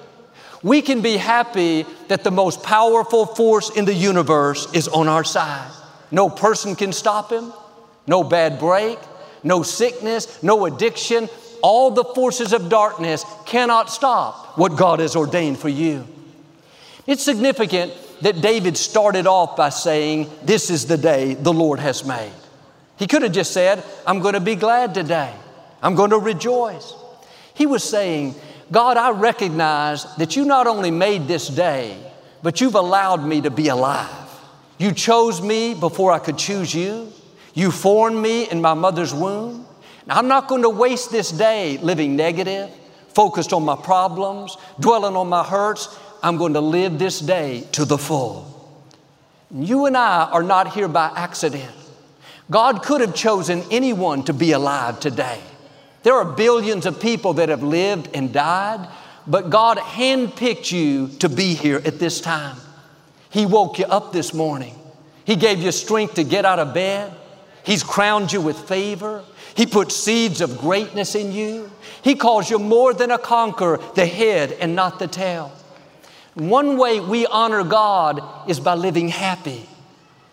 We 0.63 0.81
can 0.81 1.01
be 1.01 1.17
happy 1.17 1.85
that 2.07 2.23
the 2.23 2.31
most 2.31 2.63
powerful 2.63 3.25
force 3.25 3.69
in 3.75 3.85
the 3.85 3.93
universe 3.93 4.71
is 4.73 4.87
on 4.87 5.07
our 5.07 5.23
side. 5.23 5.71
No 6.11 6.29
person 6.29 6.75
can 6.75 6.93
stop 6.93 7.31
him, 7.31 7.51
no 8.05 8.23
bad 8.23 8.59
break, 8.59 8.99
no 9.43 9.63
sickness, 9.63 10.41
no 10.43 10.65
addiction. 10.65 11.29
All 11.63 11.91
the 11.91 12.03
forces 12.03 12.53
of 12.53 12.69
darkness 12.69 13.25
cannot 13.45 13.89
stop 13.89 14.57
what 14.57 14.77
God 14.77 14.99
has 14.99 15.15
ordained 15.15 15.57
for 15.57 15.69
you. 15.69 16.07
It's 17.07 17.23
significant 17.23 17.93
that 18.21 18.41
David 18.41 18.77
started 18.77 19.27
off 19.27 19.55
by 19.57 19.69
saying, 19.69 20.29
This 20.43 20.69
is 20.69 20.85
the 20.85 20.97
day 20.97 21.33
the 21.33 21.53
Lord 21.53 21.79
has 21.79 22.05
made. 22.05 22.31
He 22.97 23.07
could 23.07 23.23
have 23.23 23.31
just 23.31 23.51
said, 23.51 23.83
I'm 24.05 24.19
going 24.19 24.35
to 24.35 24.39
be 24.39 24.55
glad 24.55 24.93
today. 24.93 25.33
I'm 25.81 25.95
going 25.95 26.11
to 26.11 26.19
rejoice. 26.19 26.93
He 27.55 27.65
was 27.65 27.83
saying, 27.83 28.35
God, 28.71 28.97
I 28.97 29.11
recognize 29.11 30.15
that 30.15 30.35
you 30.35 30.45
not 30.45 30.67
only 30.67 30.91
made 30.91 31.27
this 31.27 31.47
day, 31.47 31.97
but 32.43 32.61
you've 32.61 32.75
allowed 32.75 33.25
me 33.25 33.41
to 33.41 33.49
be 33.49 33.67
alive. 33.67 34.09
You 34.77 34.93
chose 34.93 35.41
me 35.41 35.73
before 35.73 36.11
I 36.11 36.19
could 36.19 36.37
choose 36.37 36.73
you. 36.73 37.11
You 37.53 37.71
formed 37.71 38.17
me 38.17 38.49
in 38.49 38.61
my 38.61 38.73
mother's 38.73 39.13
womb. 39.13 39.67
Now, 40.07 40.17
I'm 40.17 40.27
not 40.27 40.47
going 40.47 40.63
to 40.63 40.69
waste 40.69 41.11
this 41.11 41.31
day 41.31 41.77
living 41.77 42.15
negative, 42.15 42.69
focused 43.09 43.53
on 43.53 43.63
my 43.63 43.75
problems, 43.75 44.57
dwelling 44.79 45.15
on 45.15 45.27
my 45.27 45.43
hurts. 45.43 45.87
I'm 46.23 46.37
going 46.37 46.53
to 46.53 46.61
live 46.61 46.99
this 46.99 47.19
day 47.19 47.67
to 47.71 47.85
the 47.85 47.97
full. 47.97 48.47
You 49.53 49.85
and 49.85 49.97
I 49.97 50.29
are 50.31 50.43
not 50.43 50.73
here 50.73 50.87
by 50.87 51.11
accident. 51.15 51.71
God 52.49 52.83
could 52.83 53.01
have 53.01 53.15
chosen 53.15 53.63
anyone 53.71 54.23
to 54.23 54.33
be 54.33 54.51
alive 54.51 54.99
today. 54.99 55.39
There 56.03 56.13
are 56.13 56.25
billions 56.25 56.85
of 56.85 56.99
people 56.99 57.33
that 57.33 57.49
have 57.49 57.63
lived 57.63 58.09
and 58.13 58.33
died, 58.33 58.87
but 59.25 59.49
God 59.49 59.77
handpicked 59.77 60.71
you 60.71 61.07
to 61.19 61.29
be 61.29 61.53
here 61.53 61.81
at 61.85 61.99
this 61.99 62.21
time. 62.21 62.57
He 63.29 63.45
woke 63.45 63.79
you 63.79 63.85
up 63.85 64.11
this 64.11 64.33
morning. 64.33 64.75
He 65.25 65.35
gave 65.35 65.59
you 65.59 65.71
strength 65.71 66.15
to 66.15 66.23
get 66.23 66.45
out 66.45 66.59
of 66.59 66.73
bed. 66.73 67.13
He's 67.63 67.83
crowned 67.83 68.33
you 68.33 68.41
with 68.41 68.57
favor. 68.67 69.23
He 69.55 69.65
put 69.65 69.91
seeds 69.91 70.41
of 70.41 70.57
greatness 70.57 71.15
in 71.15 71.31
you. 71.31 71.71
He 72.03 72.15
calls 72.15 72.49
you 72.49 72.57
more 72.59 72.93
than 72.93 73.11
a 73.11 73.17
conqueror, 73.17 73.79
the 73.95 74.05
head 74.05 74.51
and 74.53 74.75
not 74.75 74.99
the 74.99 75.07
tail. 75.07 75.51
One 76.33 76.77
way 76.77 76.99
we 76.99 77.25
honor 77.25 77.63
God 77.63 78.21
is 78.49 78.59
by 78.59 78.75
living 78.75 79.09
happy. 79.09 79.67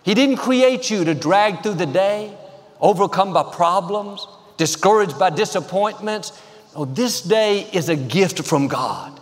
He 0.05 0.15
didn't 0.15 0.37
create 0.37 0.91
you 0.91 1.05
to 1.05 1.15
drag 1.15 1.63
through 1.63 1.75
the 1.75 1.87
day, 1.87 2.33
overcome 2.81 3.33
by 3.33 3.43
problems, 3.43 4.27
discouraged 4.57 5.19
by 5.19 5.31
disappointments. 5.31 6.41
This 6.89 7.21
day 7.21 7.69
is 7.73 7.89
a 7.89 7.97
gift 7.97 8.45
from 8.45 8.69
God. 8.69 9.19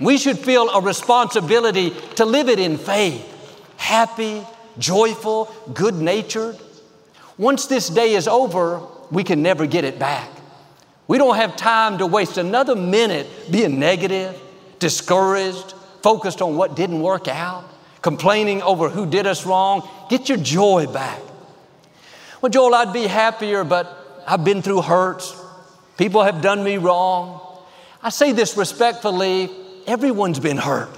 We 0.00 0.16
should 0.16 0.38
feel 0.38 0.70
a 0.70 0.80
responsibility 0.80 1.90
to 2.16 2.24
live 2.24 2.48
it 2.48 2.58
in 2.58 2.78
faith, 2.78 3.24
happy, 3.76 4.42
joyful, 4.78 5.54
good 5.72 5.94
natured. 5.94 6.58
Once 7.36 7.66
this 7.66 7.88
day 7.88 8.14
is 8.14 8.26
over, 8.26 8.80
we 9.10 9.22
can 9.22 9.42
never 9.42 9.66
get 9.66 9.84
it 9.84 9.98
back. 9.98 10.30
We 11.06 11.18
don't 11.18 11.36
have 11.36 11.54
time 11.54 11.98
to 11.98 12.06
waste 12.06 12.38
another 12.38 12.74
minute 12.74 13.26
being 13.50 13.78
negative, 13.78 14.40
discouraged, 14.78 15.74
focused 16.04 16.42
on 16.42 16.54
what 16.54 16.76
didn't 16.76 17.00
work 17.00 17.28
out, 17.28 17.64
complaining 18.02 18.60
over 18.60 18.90
who 18.90 19.06
did 19.06 19.26
us 19.26 19.46
wrong. 19.46 19.88
Get 20.10 20.28
your 20.28 20.36
joy 20.36 20.86
back. 20.86 21.18
Well, 22.42 22.50
Joel, 22.50 22.74
I'd 22.74 22.92
be 22.92 23.06
happier, 23.06 23.64
but 23.64 24.22
I've 24.26 24.44
been 24.44 24.60
through 24.60 24.82
hurts. 24.82 25.34
People 25.96 26.22
have 26.22 26.42
done 26.42 26.62
me 26.62 26.76
wrong. 26.76 27.40
I 28.02 28.10
say 28.10 28.32
this 28.32 28.54
respectfully 28.54 29.48
everyone's 29.86 30.38
been 30.38 30.58
hurt. 30.58 30.90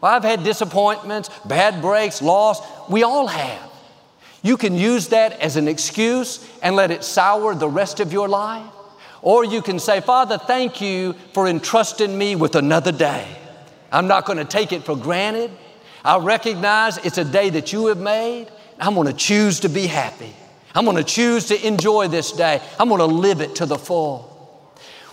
Well, 0.00 0.12
I've 0.12 0.22
had 0.22 0.44
disappointments, 0.44 1.28
bad 1.44 1.82
breaks, 1.82 2.22
loss. 2.22 2.62
We 2.88 3.02
all 3.02 3.26
have. 3.26 3.68
You 4.44 4.56
can 4.56 4.76
use 4.76 5.08
that 5.08 5.32
as 5.40 5.56
an 5.56 5.66
excuse 5.66 6.48
and 6.62 6.76
let 6.76 6.92
it 6.92 7.02
sour 7.02 7.56
the 7.56 7.68
rest 7.68 7.98
of 7.98 8.12
your 8.12 8.28
life. 8.28 8.70
Or 9.22 9.44
you 9.44 9.60
can 9.60 9.80
say, 9.80 10.00
Father, 10.00 10.38
thank 10.38 10.80
you 10.80 11.14
for 11.34 11.48
entrusting 11.48 12.16
me 12.16 12.36
with 12.36 12.54
another 12.54 12.92
day. 12.92 13.39
I'm 13.92 14.06
not 14.06 14.24
going 14.24 14.38
to 14.38 14.44
take 14.44 14.72
it 14.72 14.84
for 14.84 14.96
granted. 14.96 15.50
I 16.04 16.18
recognize 16.18 16.98
it's 16.98 17.18
a 17.18 17.24
day 17.24 17.50
that 17.50 17.72
you 17.72 17.86
have 17.86 17.98
made. 17.98 18.46
I'm 18.78 18.94
going 18.94 19.06
to 19.06 19.12
choose 19.12 19.60
to 19.60 19.68
be 19.68 19.86
happy. 19.86 20.34
I'm 20.74 20.84
going 20.84 20.96
to 20.96 21.04
choose 21.04 21.46
to 21.46 21.66
enjoy 21.66 22.08
this 22.08 22.32
day. 22.32 22.62
I'm 22.78 22.88
going 22.88 23.00
to 23.00 23.06
live 23.06 23.40
it 23.40 23.56
to 23.56 23.66
the 23.66 23.76
full. 23.76 24.26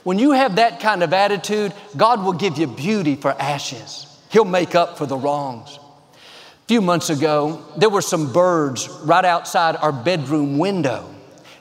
When 0.04 0.20
you 0.20 0.32
have 0.32 0.56
that 0.56 0.80
kind 0.80 1.04
of 1.04 1.12
attitude, 1.12 1.74
God 1.98 2.24
will 2.24 2.34
give 2.34 2.58
you 2.58 2.68
beauty 2.68 3.16
for 3.16 3.32
ashes. 3.32 4.06
He'll 4.30 4.46
make 4.46 4.76
up 4.76 4.98
for 4.98 5.06
the 5.06 5.18
wrongs. 5.18 5.78
A 5.78 6.68
few 6.68 6.82
months 6.82 7.10
ago, 7.10 7.66
there 7.78 7.90
were 7.90 8.02
some 8.02 8.32
birds 8.32 8.88
right 9.04 9.26
outside 9.26 9.76
our 9.76 9.92
bedroom 9.92 10.58
window. 10.58 11.14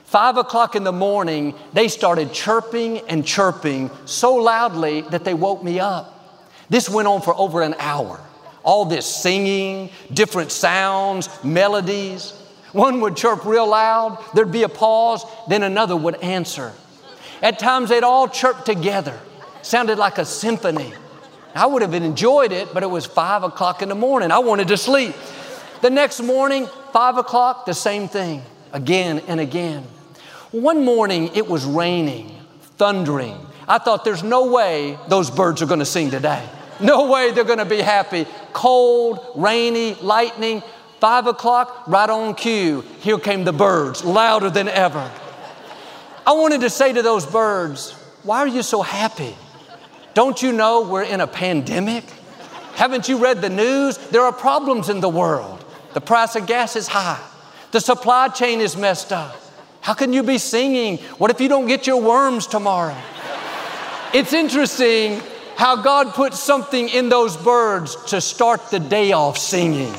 Five 0.03 0.37
o'clock 0.37 0.75
in 0.75 0.85
the 0.85 0.93
morning, 0.93 1.55
they 1.73 1.89
started 1.89 2.31
chirping 2.31 2.99
and 3.09 3.25
chirping 3.25 3.89
so 4.05 4.35
loudly 4.35 5.01
that 5.01 5.25
they 5.25 5.33
woke 5.33 5.63
me 5.63 5.81
up. 5.81 6.16
This 6.69 6.89
went 6.89 7.07
on 7.07 7.21
for 7.21 7.35
over 7.35 7.61
an 7.61 7.75
hour. 7.79 8.19
All 8.63 8.85
this 8.85 9.05
singing, 9.05 9.89
different 10.13 10.51
sounds, 10.51 11.29
melodies. 11.43 12.31
One 12.73 12.99
would 13.01 13.15
chirp 13.15 13.45
real 13.45 13.67
loud, 13.67 14.23
there'd 14.33 14.51
be 14.51 14.63
a 14.63 14.69
pause, 14.69 15.25
then 15.47 15.63
another 15.63 15.95
would 15.95 16.15
answer. 16.15 16.73
At 17.41 17.59
times 17.59 17.89
they'd 17.89 18.03
all 18.03 18.27
chirp 18.27 18.65
together. 18.65 19.17
Sounded 19.61 19.97
like 19.97 20.17
a 20.17 20.25
symphony. 20.25 20.93
I 21.55 21.65
would 21.65 21.81
have 21.81 21.93
enjoyed 21.93 22.51
it, 22.51 22.73
but 22.73 22.83
it 22.83 22.87
was 22.87 23.05
five 23.05 23.43
o'clock 23.43 23.81
in 23.81 23.89
the 23.89 23.95
morning. 23.95 24.31
I 24.31 24.39
wanted 24.39 24.67
to 24.67 24.77
sleep. 24.77 25.15
The 25.81 25.89
next 25.89 26.21
morning, 26.21 26.67
five 26.91 27.17
o'clock, 27.17 27.65
the 27.65 27.73
same 27.73 28.07
thing, 28.07 28.43
again 28.73 29.21
and 29.27 29.39
again. 29.39 29.83
One 30.51 30.83
morning 30.83 31.31
it 31.35 31.47
was 31.47 31.65
raining, 31.65 32.35
thundering. 32.77 33.37
I 33.67 33.77
thought 33.77 34.05
there's 34.05 34.23
no 34.23 34.51
way 34.51 34.97
those 35.07 35.29
birds 35.29 35.61
are 35.61 35.65
going 35.65 35.79
to 35.79 35.85
sing 35.85 36.11
today. 36.11 36.47
No 36.79 37.09
way 37.11 37.31
they're 37.31 37.43
going 37.43 37.57
to 37.57 37.65
be 37.65 37.81
happy. 37.81 38.25
Cold, 38.53 39.19
rainy, 39.35 39.95
lightning. 39.95 40.63
Five 40.99 41.27
o'clock, 41.27 41.87
right 41.87 42.09
on 42.09 42.33
cue. 42.33 42.81
Here 42.99 43.19
came 43.19 43.43
the 43.43 43.53
birds, 43.53 44.03
louder 44.03 44.49
than 44.49 44.67
ever. 44.67 45.11
I 46.25 46.33
wanted 46.33 46.61
to 46.61 46.69
say 46.69 46.91
to 46.91 47.01
those 47.01 47.25
birds, 47.25 47.91
Why 48.23 48.39
are 48.39 48.47
you 48.47 48.63
so 48.63 48.81
happy? 48.81 49.35
Don't 50.13 50.41
you 50.41 50.51
know 50.51 50.81
we're 50.81 51.03
in 51.03 51.21
a 51.21 51.27
pandemic? 51.27 52.03
Haven't 52.73 53.07
you 53.07 53.17
read 53.17 53.41
the 53.41 53.49
news? 53.49 53.97
There 53.97 54.23
are 54.23 54.33
problems 54.33 54.89
in 54.89 54.99
the 54.99 55.09
world. 55.09 55.63
The 55.93 56.01
price 56.01 56.35
of 56.35 56.47
gas 56.47 56.75
is 56.75 56.87
high, 56.87 57.23
the 57.71 57.79
supply 57.79 58.27
chain 58.29 58.59
is 58.59 58.75
messed 58.75 59.11
up. 59.11 59.35
How 59.81 59.93
can 59.93 60.11
you 60.11 60.21
be 60.21 60.37
singing? 60.37 60.97
What 61.17 61.31
if 61.31 61.39
you 61.39 61.47
don't 61.47 61.67
get 61.67 61.87
your 61.87 62.01
worms 62.01 62.45
tomorrow? 62.45 62.97
It's 64.13 64.33
interesting 64.33 65.21
how 65.57 65.75
God 65.75 66.13
put 66.13 66.35
something 66.35 66.87
in 66.87 67.09
those 67.09 67.35
birds 67.35 67.95
to 68.11 68.21
start 68.21 68.69
the 68.69 68.79
day 68.79 69.11
off 69.11 69.39
singing. 69.39 69.91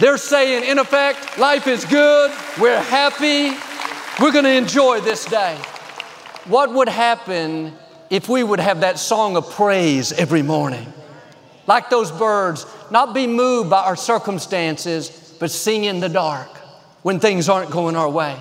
They're 0.00 0.16
saying, 0.16 0.64
in 0.64 0.78
effect, 0.78 1.38
life 1.38 1.66
is 1.66 1.84
good, 1.84 2.30
we're 2.58 2.80
happy, 2.80 3.50
we're 4.18 4.32
to 4.32 4.50
enjoy 4.50 5.02
this 5.02 5.26
day. 5.26 5.56
What 6.46 6.72
would 6.72 6.88
happen 6.88 7.74
if 8.08 8.30
we 8.30 8.42
would 8.42 8.60
have 8.60 8.80
that 8.80 8.98
song 8.98 9.36
of 9.36 9.50
praise 9.50 10.10
every 10.12 10.42
morning? 10.42 10.90
Like 11.66 11.90
those 11.90 12.10
birds, 12.10 12.64
not 12.90 13.14
be 13.14 13.26
moved 13.26 13.68
by 13.68 13.84
our 13.84 13.96
circumstances, 13.96 15.36
but 15.38 15.50
sing 15.50 15.84
in 15.84 16.00
the 16.00 16.08
dark 16.08 16.48
when 17.02 17.20
things 17.20 17.50
aren't 17.50 17.70
going 17.70 17.94
our 17.94 18.08
way. 18.08 18.38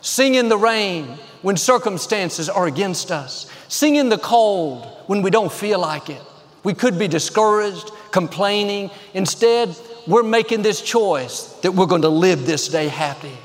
Sing 0.00 0.36
in 0.36 0.48
the 0.48 0.58
rain 0.58 1.18
when 1.42 1.56
circumstances 1.56 2.48
are 2.48 2.66
against 2.66 3.10
us. 3.10 3.50
Sing 3.66 3.96
in 3.96 4.10
the 4.10 4.18
cold 4.18 4.93
when 5.06 5.22
we 5.22 5.30
don't 5.30 5.52
feel 5.52 5.78
like 5.78 6.10
it. 6.10 6.22
We 6.62 6.74
could 6.74 6.98
be 6.98 7.08
discouraged, 7.08 7.90
complaining. 8.10 8.90
Instead, 9.12 9.76
we're 10.06 10.22
making 10.22 10.62
this 10.62 10.80
choice 10.80 11.46
that 11.62 11.72
we're 11.72 11.86
going 11.86 12.02
to 12.02 12.08
live 12.08 12.46
this 12.46 12.68
day 12.68 12.88
happy. 12.88 13.36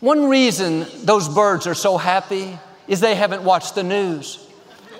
One 0.00 0.28
reason 0.28 0.86
those 1.04 1.28
birds 1.28 1.66
are 1.66 1.74
so 1.74 1.98
happy 1.98 2.58
is 2.86 3.00
they 3.00 3.14
haven't 3.14 3.42
watched 3.42 3.74
the 3.74 3.82
news. 3.82 4.46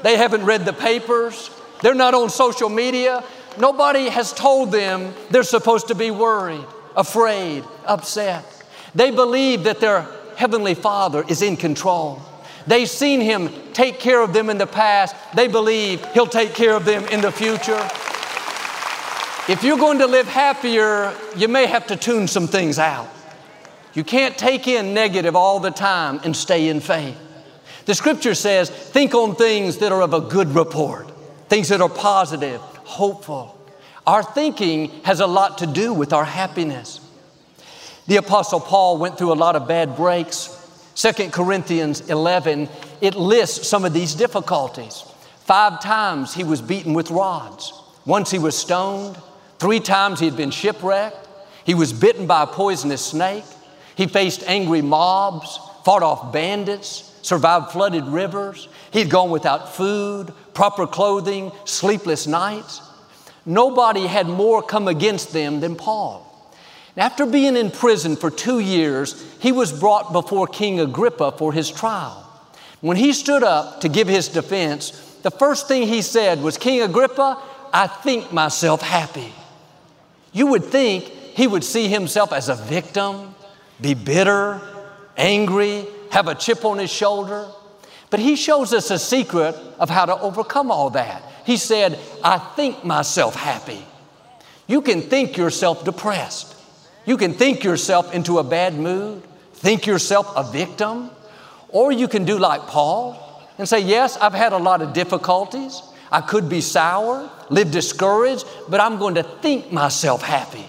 They 0.02 0.16
haven't 0.16 0.44
read 0.44 0.64
the 0.64 0.72
papers. 0.72 1.50
They're 1.82 1.94
not 1.94 2.14
on 2.14 2.30
social 2.30 2.68
media. 2.68 3.24
Nobody 3.58 4.08
has 4.08 4.32
told 4.32 4.72
them 4.72 5.14
they're 5.30 5.42
supposed 5.42 5.88
to 5.88 5.94
be 5.94 6.10
worried, 6.10 6.64
afraid, 6.96 7.64
upset. 7.86 8.44
They 8.94 9.10
believe 9.10 9.64
that 9.64 9.80
their 9.80 10.06
Heavenly 10.36 10.74
Father 10.74 11.24
is 11.28 11.42
in 11.42 11.56
control. 11.56 12.22
They've 12.68 12.88
seen 12.88 13.20
Him 13.20 13.50
take 13.72 13.98
care 13.98 14.22
of 14.22 14.32
them 14.32 14.50
in 14.50 14.58
the 14.58 14.66
past. 14.66 15.16
They 15.34 15.48
believe 15.48 16.04
He'll 16.12 16.26
take 16.26 16.54
care 16.54 16.76
of 16.76 16.84
them 16.84 17.04
in 17.06 17.20
the 17.20 17.32
future. 17.32 17.80
If 19.50 19.64
you're 19.64 19.78
going 19.78 19.98
to 20.00 20.06
live 20.06 20.28
happier, 20.28 21.14
you 21.34 21.48
may 21.48 21.64
have 21.64 21.86
to 21.86 21.96
tune 21.96 22.28
some 22.28 22.46
things 22.46 22.78
out. 22.78 23.08
You 23.94 24.04
can't 24.04 24.36
take 24.36 24.68
in 24.68 24.92
negative 24.92 25.34
all 25.34 25.58
the 25.58 25.70
time 25.70 26.20
and 26.22 26.36
stay 26.36 26.68
in 26.68 26.80
faith. 26.80 27.16
The 27.86 27.94
scripture 27.94 28.34
says, 28.34 28.68
think 28.68 29.14
on 29.14 29.34
things 29.34 29.78
that 29.78 29.90
are 29.90 30.02
of 30.02 30.12
a 30.12 30.20
good 30.20 30.54
report, 30.54 31.10
things 31.48 31.70
that 31.70 31.80
are 31.80 31.88
positive, 31.88 32.60
hopeful. 32.60 33.58
Our 34.06 34.22
thinking 34.22 34.90
has 35.04 35.20
a 35.20 35.26
lot 35.26 35.58
to 35.58 35.66
do 35.66 35.94
with 35.94 36.12
our 36.12 36.26
happiness. 36.26 37.00
The 38.06 38.16
Apostle 38.16 38.60
Paul 38.60 38.98
went 38.98 39.16
through 39.16 39.32
a 39.32 39.34
lot 39.34 39.56
of 39.56 39.66
bad 39.66 39.96
breaks. 39.96 40.57
2 40.98 41.30
Corinthians 41.30 42.00
11, 42.10 42.68
it 43.00 43.14
lists 43.14 43.68
some 43.68 43.84
of 43.84 43.92
these 43.92 44.16
difficulties. 44.16 45.04
Five 45.44 45.80
times 45.80 46.34
he 46.34 46.42
was 46.42 46.60
beaten 46.60 46.92
with 46.92 47.12
rods. 47.12 47.72
Once 48.04 48.32
he 48.32 48.38
was 48.40 48.58
stoned. 48.58 49.16
Three 49.60 49.78
times 49.78 50.18
he 50.18 50.26
had 50.26 50.36
been 50.36 50.50
shipwrecked. 50.50 51.28
He 51.62 51.74
was 51.74 51.92
bitten 51.92 52.26
by 52.26 52.42
a 52.42 52.46
poisonous 52.48 53.06
snake. 53.06 53.44
He 53.94 54.08
faced 54.08 54.42
angry 54.48 54.82
mobs, 54.82 55.60
fought 55.84 56.02
off 56.02 56.32
bandits, 56.32 57.14
survived 57.22 57.70
flooded 57.70 58.04
rivers. 58.06 58.66
He'd 58.90 59.08
gone 59.08 59.30
without 59.30 59.76
food, 59.76 60.34
proper 60.52 60.84
clothing, 60.88 61.52
sleepless 61.64 62.26
nights. 62.26 62.82
Nobody 63.46 64.08
had 64.08 64.26
more 64.26 64.64
come 64.64 64.88
against 64.88 65.32
them 65.32 65.60
than 65.60 65.76
Paul. 65.76 66.27
After 66.98 67.26
being 67.26 67.56
in 67.56 67.70
prison 67.70 68.16
for 68.16 68.28
two 68.28 68.58
years, 68.58 69.24
he 69.38 69.52
was 69.52 69.72
brought 69.72 70.12
before 70.12 70.48
King 70.48 70.80
Agrippa 70.80 71.30
for 71.32 71.52
his 71.52 71.70
trial. 71.70 72.24
When 72.80 72.96
he 72.96 73.12
stood 73.12 73.44
up 73.44 73.82
to 73.82 73.88
give 73.88 74.08
his 74.08 74.26
defense, 74.26 74.90
the 75.22 75.30
first 75.30 75.68
thing 75.68 75.86
he 75.86 76.02
said 76.02 76.42
was, 76.42 76.58
King 76.58 76.82
Agrippa, 76.82 77.40
I 77.72 77.86
think 77.86 78.32
myself 78.32 78.82
happy. 78.82 79.32
You 80.32 80.48
would 80.48 80.64
think 80.64 81.04
he 81.04 81.46
would 81.46 81.62
see 81.62 81.86
himself 81.86 82.32
as 82.32 82.48
a 82.48 82.56
victim, 82.56 83.32
be 83.80 83.94
bitter, 83.94 84.60
angry, 85.16 85.86
have 86.10 86.26
a 86.26 86.34
chip 86.34 86.64
on 86.64 86.78
his 86.78 86.90
shoulder. 86.90 87.46
But 88.10 88.18
he 88.18 88.34
shows 88.34 88.72
us 88.72 88.90
a 88.90 88.98
secret 88.98 89.54
of 89.78 89.88
how 89.88 90.06
to 90.06 90.18
overcome 90.18 90.72
all 90.72 90.90
that. 90.90 91.22
He 91.46 91.58
said, 91.58 91.96
I 92.24 92.38
think 92.38 92.84
myself 92.84 93.36
happy. 93.36 93.86
You 94.66 94.82
can 94.82 95.02
think 95.02 95.36
yourself 95.36 95.84
depressed. 95.84 96.56
You 97.08 97.16
can 97.16 97.32
think 97.32 97.64
yourself 97.64 98.12
into 98.12 98.38
a 98.38 98.44
bad 98.44 98.74
mood, 98.74 99.22
think 99.54 99.86
yourself 99.86 100.30
a 100.36 100.44
victim, 100.44 101.10
or 101.70 101.90
you 101.90 102.06
can 102.06 102.26
do 102.26 102.38
like 102.38 102.60
Paul 102.66 103.16
and 103.56 103.66
say, 103.66 103.80
Yes, 103.80 104.18
I've 104.18 104.34
had 104.34 104.52
a 104.52 104.58
lot 104.58 104.82
of 104.82 104.92
difficulties. 104.92 105.80
I 106.12 106.20
could 106.20 106.50
be 106.50 106.60
sour, 106.60 107.30
live 107.48 107.70
discouraged, 107.70 108.44
but 108.68 108.80
I'm 108.80 108.98
going 108.98 109.14
to 109.14 109.22
think 109.22 109.72
myself 109.72 110.20
happy. 110.20 110.66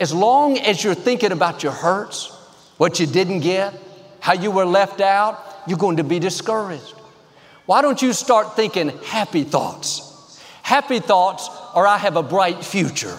As 0.00 0.12
long 0.12 0.58
as 0.58 0.82
you're 0.82 0.96
thinking 0.96 1.30
about 1.30 1.62
your 1.62 1.74
hurts, 1.74 2.36
what 2.76 2.98
you 2.98 3.06
didn't 3.06 3.38
get, 3.38 3.72
how 4.18 4.32
you 4.32 4.50
were 4.50 4.66
left 4.66 5.00
out, 5.00 5.62
you're 5.64 5.78
going 5.78 5.98
to 5.98 6.04
be 6.04 6.18
discouraged. 6.18 6.94
Why 7.66 7.82
don't 7.82 8.02
you 8.02 8.14
start 8.14 8.56
thinking 8.56 8.88
happy 9.04 9.44
thoughts? 9.44 10.42
Happy 10.64 10.98
thoughts 10.98 11.48
or 11.76 11.86
I 11.86 11.98
have 11.98 12.16
a 12.16 12.22
bright 12.24 12.64
future. 12.64 13.16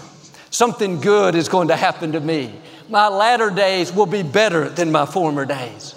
Something 0.51 0.99
good 0.99 1.33
is 1.33 1.49
going 1.49 1.69
to 1.69 1.75
happen 1.75 2.11
to 2.11 2.19
me. 2.19 2.53
My 2.89 3.07
latter 3.07 3.49
days 3.49 3.91
will 3.91 4.05
be 4.05 4.21
better 4.21 4.69
than 4.69 4.91
my 4.91 5.05
former 5.05 5.45
days. 5.45 5.95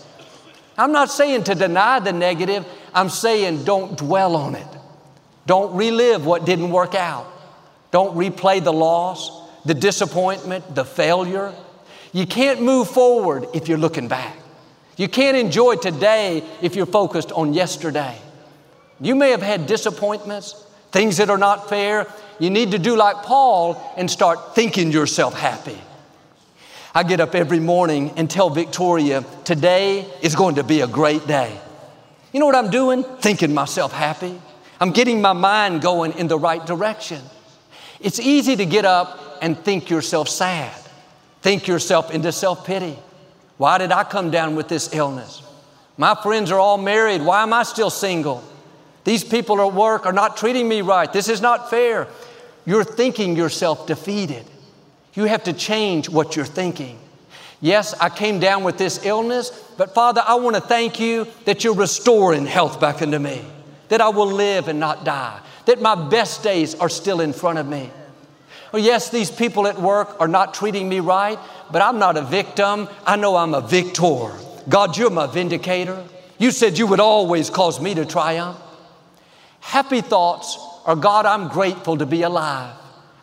I'm 0.78 0.92
not 0.92 1.10
saying 1.10 1.44
to 1.44 1.54
deny 1.54 1.98
the 1.98 2.12
negative, 2.12 2.64
I'm 2.94 3.10
saying 3.10 3.64
don't 3.64 3.98
dwell 3.98 4.36
on 4.36 4.54
it. 4.54 4.66
Don't 5.46 5.74
relive 5.76 6.24
what 6.24 6.46
didn't 6.46 6.70
work 6.70 6.94
out. 6.94 7.26
Don't 7.90 8.16
replay 8.16 8.62
the 8.62 8.72
loss, 8.72 9.48
the 9.64 9.74
disappointment, 9.74 10.74
the 10.74 10.84
failure. 10.84 11.52
You 12.12 12.26
can't 12.26 12.62
move 12.62 12.88
forward 12.88 13.46
if 13.54 13.68
you're 13.68 13.76
looking 13.76 14.06
back. 14.06 14.36
You 14.96 15.08
can't 15.08 15.36
enjoy 15.36 15.76
today 15.76 16.44
if 16.62 16.76
you're 16.76 16.86
focused 16.86 17.32
on 17.32 17.54
yesterday. 17.54 18.16
You 19.00 19.16
may 19.16 19.30
have 19.30 19.42
had 19.42 19.66
disappointments, 19.66 20.64
things 20.92 21.16
that 21.16 21.28
are 21.28 21.38
not 21.38 21.68
fair. 21.68 22.06
You 22.38 22.50
need 22.50 22.72
to 22.72 22.78
do 22.78 22.96
like 22.96 23.16
Paul 23.22 23.80
and 23.96 24.10
start 24.10 24.54
thinking 24.54 24.92
yourself 24.92 25.34
happy. 25.34 25.78
I 26.94 27.02
get 27.02 27.20
up 27.20 27.34
every 27.34 27.60
morning 27.60 28.12
and 28.16 28.30
tell 28.30 28.50
Victoria, 28.50 29.24
today 29.44 30.06
is 30.22 30.36
going 30.36 30.56
to 30.56 30.64
be 30.64 30.80
a 30.80 30.86
great 30.86 31.26
day. 31.26 31.58
You 32.32 32.40
know 32.40 32.46
what 32.46 32.54
I'm 32.54 32.70
doing? 32.70 33.02
Thinking 33.02 33.52
myself 33.52 33.92
happy. 33.92 34.40
I'm 34.80 34.92
getting 34.92 35.20
my 35.20 35.32
mind 35.32 35.82
going 35.82 36.12
in 36.12 36.28
the 36.28 36.38
right 36.38 36.64
direction. 36.64 37.20
It's 38.00 38.20
easy 38.20 38.56
to 38.56 38.66
get 38.66 38.84
up 38.84 39.38
and 39.40 39.58
think 39.58 39.90
yourself 39.90 40.28
sad, 40.28 40.74
think 41.42 41.66
yourself 41.66 42.10
into 42.10 42.32
self 42.32 42.66
pity. 42.66 42.96
Why 43.56 43.78
did 43.78 43.92
I 43.92 44.04
come 44.04 44.30
down 44.30 44.56
with 44.56 44.68
this 44.68 44.92
illness? 44.94 45.42
My 45.96 46.14
friends 46.14 46.50
are 46.50 46.58
all 46.58 46.78
married. 46.78 47.22
Why 47.22 47.42
am 47.42 47.52
I 47.52 47.62
still 47.62 47.90
single? 47.90 48.42
These 49.04 49.24
people 49.24 49.60
at 49.60 49.74
work 49.74 50.06
are 50.06 50.12
not 50.12 50.36
treating 50.36 50.68
me 50.68 50.80
right. 50.80 51.12
This 51.12 51.28
is 51.28 51.40
not 51.40 51.70
fair. 51.70 52.08
You're 52.66 52.84
thinking 52.84 53.36
yourself 53.36 53.86
defeated. 53.86 54.44
You 55.14 55.24
have 55.24 55.44
to 55.44 55.52
change 55.52 56.08
what 56.08 56.34
you're 56.34 56.44
thinking. 56.44 56.98
Yes, 57.60 57.94
I 57.94 58.08
came 58.08 58.40
down 58.40 58.64
with 58.64 58.78
this 58.78 59.04
illness, 59.06 59.50
but 59.78 59.94
Father, 59.94 60.22
I 60.26 60.34
want 60.34 60.56
to 60.56 60.60
thank 60.60 60.98
you 60.98 61.26
that 61.44 61.64
you're 61.64 61.74
restoring 61.74 62.46
health 62.46 62.80
back 62.80 63.00
into 63.00 63.18
me, 63.18 63.42
that 63.88 64.00
I 64.00 64.08
will 64.08 64.26
live 64.26 64.68
and 64.68 64.80
not 64.80 65.04
die, 65.04 65.40
that 65.66 65.80
my 65.80 65.94
best 65.94 66.42
days 66.42 66.74
are 66.74 66.88
still 66.88 67.20
in 67.20 67.32
front 67.32 67.58
of 67.58 67.66
me. 67.66 67.90
Oh, 68.72 68.78
yes, 68.78 69.10
these 69.10 69.30
people 69.30 69.68
at 69.68 69.80
work 69.80 70.20
are 70.20 70.28
not 70.28 70.52
treating 70.52 70.88
me 70.88 70.98
right, 70.98 71.38
but 71.70 71.80
I'm 71.80 71.98
not 71.98 72.16
a 72.16 72.22
victim. 72.22 72.88
I 73.06 73.16
know 73.16 73.36
I'm 73.36 73.54
a 73.54 73.60
victor. 73.60 74.32
God, 74.68 74.96
you're 74.96 75.10
my 75.10 75.28
vindicator. 75.28 76.04
You 76.38 76.50
said 76.50 76.76
you 76.76 76.86
would 76.88 77.00
always 77.00 77.50
cause 77.50 77.80
me 77.80 77.94
to 77.94 78.04
triumph. 78.04 78.58
Happy 79.64 80.02
thoughts 80.02 80.58
are 80.84 80.94
God, 80.94 81.26
I'm 81.26 81.48
grateful 81.48 81.96
to 81.96 82.06
be 82.06 82.22
alive. 82.22 82.76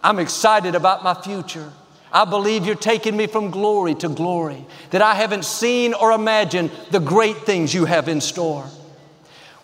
I'm 0.04 0.20
excited 0.20 0.76
about 0.76 1.04
my 1.04 1.14
future. 1.14 1.72
I 2.12 2.26
believe 2.26 2.66
you're 2.66 2.76
taking 2.76 3.16
me 3.16 3.28
from 3.28 3.52
glory 3.52 3.96
to 3.96 4.10
glory, 4.10 4.66
that 4.90 5.02
I 5.02 5.14
haven't 5.14 5.46
seen 5.46 5.94
or 5.94 6.12
imagined 6.12 6.72
the 6.90 7.00
great 7.00 7.38
things 7.46 7.74
you 7.74 7.86
have 7.86 8.10
in 8.10 8.20
store. 8.20 8.66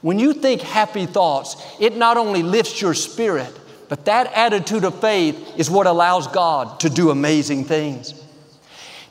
When 0.02 0.20
you 0.20 0.32
think 0.34 0.62
happy 0.62 1.08
thoughts, 1.08 1.58
it 1.80 1.98
not 1.98 2.16
only 2.16 2.44
lifts 2.44 2.80
your 2.80 2.94
spirit, 2.94 3.52
but 3.90 4.06
that 4.06 4.32
attitude 4.34 4.86
of 4.86 5.02
faith 5.02 5.56
is 5.58 5.70
what 5.70 5.88
allows 5.88 6.28
God 6.28 6.80
to 6.82 6.90
do 6.90 7.10
amazing 7.10 7.66
things. 7.66 8.14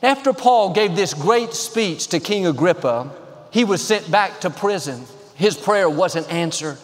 After 0.02 0.32
Paul 0.32 0.72
gave 0.72 0.94
this 0.94 1.12
great 1.12 1.52
speech 1.52 2.06
to 2.08 2.20
King 2.20 2.46
Agrippa, 2.46 3.10
he 3.50 3.64
was 3.64 3.84
sent 3.84 4.08
back 4.10 4.40
to 4.42 4.50
prison. 4.50 5.04
His 5.34 5.56
prayer 5.56 5.90
wasn't 5.90 6.30
answered. 6.32 6.78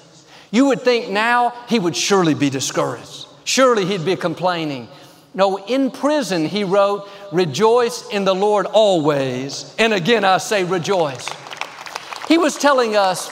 You 0.52 0.66
would 0.66 0.82
think 0.82 1.10
now 1.10 1.54
he 1.68 1.80
would 1.80 1.96
surely 1.96 2.34
be 2.34 2.50
discouraged. 2.50 3.26
Surely 3.42 3.84
he'd 3.84 4.04
be 4.04 4.14
complaining. 4.14 4.86
No, 5.34 5.56
in 5.64 5.90
prison 5.90 6.44
he 6.44 6.62
wrote, 6.62 7.08
Rejoice 7.32 8.08
in 8.10 8.24
the 8.24 8.34
Lord 8.34 8.66
always. 8.66 9.74
And 9.78 9.92
again 9.94 10.24
I 10.24 10.38
say, 10.38 10.62
rejoice. 10.62 11.28
He 12.28 12.38
was 12.38 12.56
telling 12.56 12.96
us, 12.96 13.30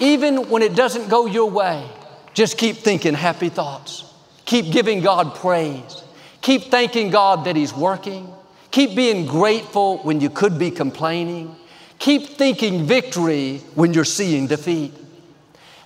even 0.00 0.48
when 0.48 0.62
it 0.62 0.74
doesn't 0.74 1.08
go 1.08 1.26
your 1.26 1.48
way, 1.48 1.86
just 2.34 2.56
keep 2.56 2.78
thinking 2.78 3.14
happy 3.14 3.50
thoughts. 3.50 4.10
Keep 4.46 4.72
giving 4.72 5.00
God 5.00 5.34
praise. 5.34 6.02
Keep 6.40 6.64
thanking 6.64 7.10
God 7.10 7.44
that 7.44 7.54
He's 7.54 7.72
working. 7.72 8.32
Keep 8.70 8.96
being 8.96 9.26
grateful 9.26 9.98
when 9.98 10.20
you 10.20 10.30
could 10.30 10.58
be 10.58 10.70
complaining. 10.70 11.54
Keep 11.98 12.30
thinking 12.30 12.84
victory 12.84 13.58
when 13.74 13.92
you're 13.92 14.04
seeing 14.04 14.46
defeat. 14.46 14.92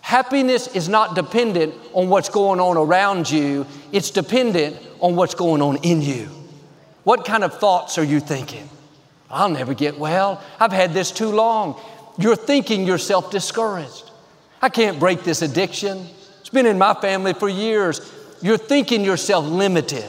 Happiness 0.06 0.68
is 0.68 0.88
not 0.88 1.16
dependent 1.16 1.74
on 1.92 2.08
what's 2.08 2.28
going 2.28 2.60
on 2.60 2.76
around 2.76 3.28
you, 3.28 3.66
it's 3.90 4.12
dependent 4.12 4.76
on 5.00 5.16
what's 5.16 5.34
going 5.34 5.60
on 5.60 5.78
in 5.78 6.00
you. 6.00 6.28
What 7.02 7.24
kind 7.24 7.42
of 7.42 7.58
thoughts 7.58 7.98
are 7.98 8.04
you 8.04 8.20
thinking? 8.20 8.70
I'll 9.28 9.48
never 9.48 9.74
get 9.74 9.98
well. 9.98 10.40
I've 10.60 10.70
had 10.70 10.94
this 10.94 11.10
too 11.10 11.30
long. 11.30 11.80
You're 12.18 12.36
thinking 12.36 12.86
yourself 12.86 13.32
discouraged. 13.32 14.12
I 14.62 14.68
can't 14.68 15.00
break 15.00 15.24
this 15.24 15.42
addiction. 15.42 16.06
It's 16.38 16.50
been 16.50 16.66
in 16.66 16.78
my 16.78 16.94
family 16.94 17.34
for 17.34 17.48
years. 17.48 18.00
you're 18.40 18.58
thinking 18.58 19.04
yourself 19.04 19.44
limited. 19.44 20.08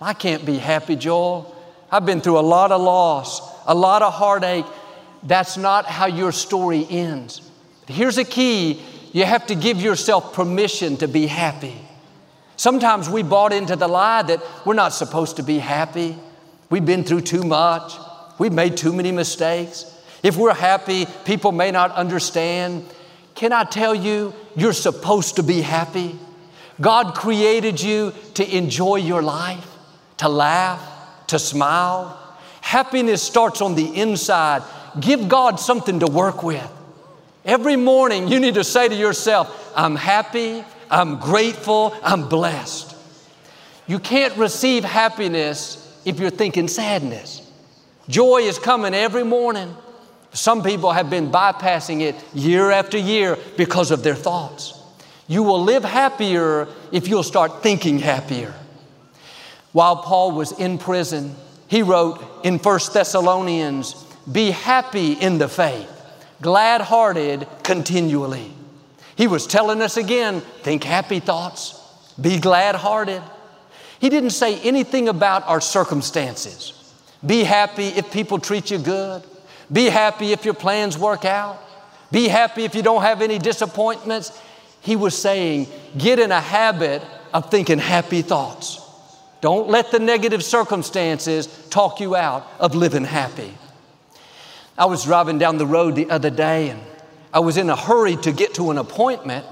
I 0.00 0.14
can't 0.14 0.44
be 0.44 0.58
happy, 0.58 0.96
Joel. 0.96 1.54
I've 1.92 2.06
been 2.06 2.20
through 2.20 2.40
a 2.40 2.48
lot 2.56 2.72
of 2.72 2.80
loss, 2.80 3.40
a 3.68 3.74
lot 3.74 4.02
of 4.02 4.12
heartache. 4.12 4.66
That's 5.22 5.56
not 5.56 5.86
how 5.86 6.06
your 6.06 6.32
story 6.32 6.84
ends. 6.90 7.48
Here's 7.86 8.18
a 8.18 8.24
key 8.24 8.82
you 9.16 9.24
have 9.24 9.46
to 9.46 9.54
give 9.54 9.80
yourself 9.80 10.34
permission 10.34 10.98
to 10.98 11.08
be 11.08 11.26
happy. 11.26 11.74
Sometimes 12.56 13.08
we 13.08 13.22
bought 13.22 13.50
into 13.50 13.74
the 13.74 13.88
lie 13.88 14.20
that 14.20 14.42
we're 14.66 14.74
not 14.74 14.92
supposed 14.92 15.36
to 15.36 15.42
be 15.42 15.58
happy. 15.58 16.18
We've 16.68 16.84
been 16.84 17.02
through 17.02 17.22
too 17.22 17.42
much. 17.42 17.94
We've 18.38 18.52
made 18.52 18.76
too 18.76 18.92
many 18.92 19.12
mistakes. 19.12 19.90
If 20.22 20.36
we're 20.36 20.52
happy, 20.52 21.06
people 21.24 21.50
may 21.50 21.70
not 21.70 21.92
understand. 21.92 22.84
Can 23.34 23.54
I 23.54 23.64
tell 23.64 23.94
you, 23.94 24.34
you're 24.54 24.74
supposed 24.74 25.36
to 25.36 25.42
be 25.42 25.62
happy? 25.62 26.18
God 26.78 27.14
created 27.14 27.80
you 27.80 28.12
to 28.34 28.54
enjoy 28.54 28.96
your 28.96 29.22
life, 29.22 29.66
to 30.18 30.28
laugh, 30.28 31.26
to 31.28 31.38
smile. 31.38 32.20
Happiness 32.60 33.22
starts 33.22 33.62
on 33.62 33.76
the 33.76 33.98
inside. 33.98 34.62
Give 35.00 35.26
God 35.26 35.58
something 35.58 36.00
to 36.00 36.06
work 36.06 36.42
with. 36.42 36.70
Every 37.46 37.76
morning, 37.76 38.26
you 38.26 38.40
need 38.40 38.54
to 38.54 38.64
say 38.64 38.88
to 38.88 38.94
yourself, 38.94 39.72
I'm 39.76 39.94
happy, 39.94 40.64
I'm 40.90 41.20
grateful, 41.20 41.94
I'm 42.02 42.28
blessed. 42.28 42.96
You 43.86 44.00
can't 44.00 44.36
receive 44.36 44.82
happiness 44.82 45.82
if 46.04 46.18
you're 46.18 46.30
thinking 46.30 46.66
sadness. 46.66 47.48
Joy 48.08 48.38
is 48.38 48.58
coming 48.58 48.94
every 48.94 49.22
morning. 49.22 49.74
Some 50.32 50.64
people 50.64 50.90
have 50.90 51.08
been 51.08 51.30
bypassing 51.30 52.00
it 52.00 52.16
year 52.34 52.72
after 52.72 52.98
year 52.98 53.38
because 53.56 53.92
of 53.92 54.02
their 54.02 54.16
thoughts. 54.16 54.74
You 55.28 55.44
will 55.44 55.62
live 55.62 55.84
happier 55.84 56.66
if 56.90 57.06
you'll 57.06 57.22
start 57.22 57.62
thinking 57.62 58.00
happier. 58.00 58.54
While 59.70 59.98
Paul 59.98 60.32
was 60.32 60.52
in 60.58 60.78
prison, 60.78 61.36
he 61.68 61.82
wrote 61.82 62.24
in 62.44 62.58
1 62.58 62.80
Thessalonians, 62.92 63.94
Be 64.30 64.50
happy 64.50 65.12
in 65.12 65.38
the 65.38 65.48
faith, 65.48 65.95
glad 66.40 66.80
hearted 66.80 67.46
continually. 67.62 68.52
He 69.16 69.26
was 69.26 69.46
telling 69.46 69.80
us 69.80 69.96
again, 69.96 70.40
think 70.62 70.84
happy 70.84 71.20
thoughts, 71.20 71.80
be 72.20 72.38
glad 72.38 72.74
hearted. 72.74 73.22
He 73.98 74.10
didn't 74.10 74.30
say 74.30 74.60
anything 74.60 75.08
about 75.08 75.46
our 75.48 75.60
circumstances. 75.60 76.72
Be 77.24 77.44
happy 77.44 77.86
if 77.86 78.12
people 78.12 78.38
treat 78.38 78.70
you 78.70 78.78
good. 78.78 79.22
Be 79.72 79.86
happy 79.86 80.32
if 80.32 80.44
your 80.44 80.54
plans 80.54 80.98
work 80.98 81.24
out. 81.24 81.58
Be 82.12 82.28
happy 82.28 82.64
if 82.64 82.74
you 82.74 82.82
don't 82.82 83.02
have 83.02 83.22
any 83.22 83.38
disappointments. 83.38 84.38
He 84.82 84.96
was 84.96 85.16
saying, 85.16 85.66
get 85.96 86.18
in 86.18 86.30
a 86.30 86.40
habit 86.40 87.02
of 87.32 87.50
thinking 87.50 87.78
happy 87.78 88.22
thoughts. 88.22 88.80
Don't 89.40 89.68
let 89.68 89.90
the 89.90 89.98
negative 89.98 90.44
circumstances 90.44 91.46
talk 91.70 92.00
you 92.00 92.14
out 92.14 92.46
of 92.60 92.74
living 92.74 93.04
happy. 93.04 93.52
I 94.78 94.84
was 94.84 95.04
driving 95.04 95.38
down 95.38 95.56
the 95.56 95.66
road 95.66 95.96
the 95.96 96.10
other 96.10 96.30
day 96.30 96.68
and 96.68 96.80
I 97.32 97.40
was 97.40 97.56
in 97.56 97.70
a 97.70 97.76
hurry 97.76 98.16
to 98.16 98.32
get 98.32 98.54
to 98.54 98.70
an 98.70 98.78
appointment. 98.78 99.46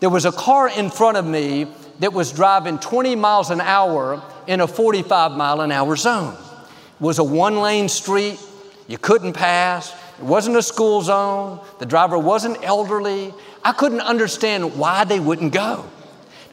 There 0.00 0.08
was 0.10 0.24
a 0.24 0.32
car 0.32 0.68
in 0.68 0.90
front 0.90 1.18
of 1.18 1.26
me 1.26 1.66
that 1.98 2.12
was 2.12 2.32
driving 2.32 2.78
20 2.78 3.14
miles 3.16 3.50
an 3.50 3.60
hour 3.60 4.22
in 4.46 4.60
a 4.60 4.66
45 4.66 5.32
mile 5.32 5.60
an 5.60 5.70
hour 5.70 5.96
zone. 5.96 6.34
It 6.34 7.00
was 7.00 7.18
a 7.18 7.24
one 7.24 7.58
lane 7.58 7.88
street. 7.88 8.40
You 8.88 8.96
couldn't 8.96 9.34
pass. 9.34 9.94
It 10.18 10.24
wasn't 10.24 10.56
a 10.56 10.62
school 10.62 11.02
zone. 11.02 11.60
The 11.78 11.86
driver 11.86 12.18
wasn't 12.18 12.62
elderly. 12.62 13.34
I 13.62 13.72
couldn't 13.72 14.00
understand 14.00 14.78
why 14.78 15.04
they 15.04 15.20
wouldn't 15.20 15.52
go. 15.52 15.84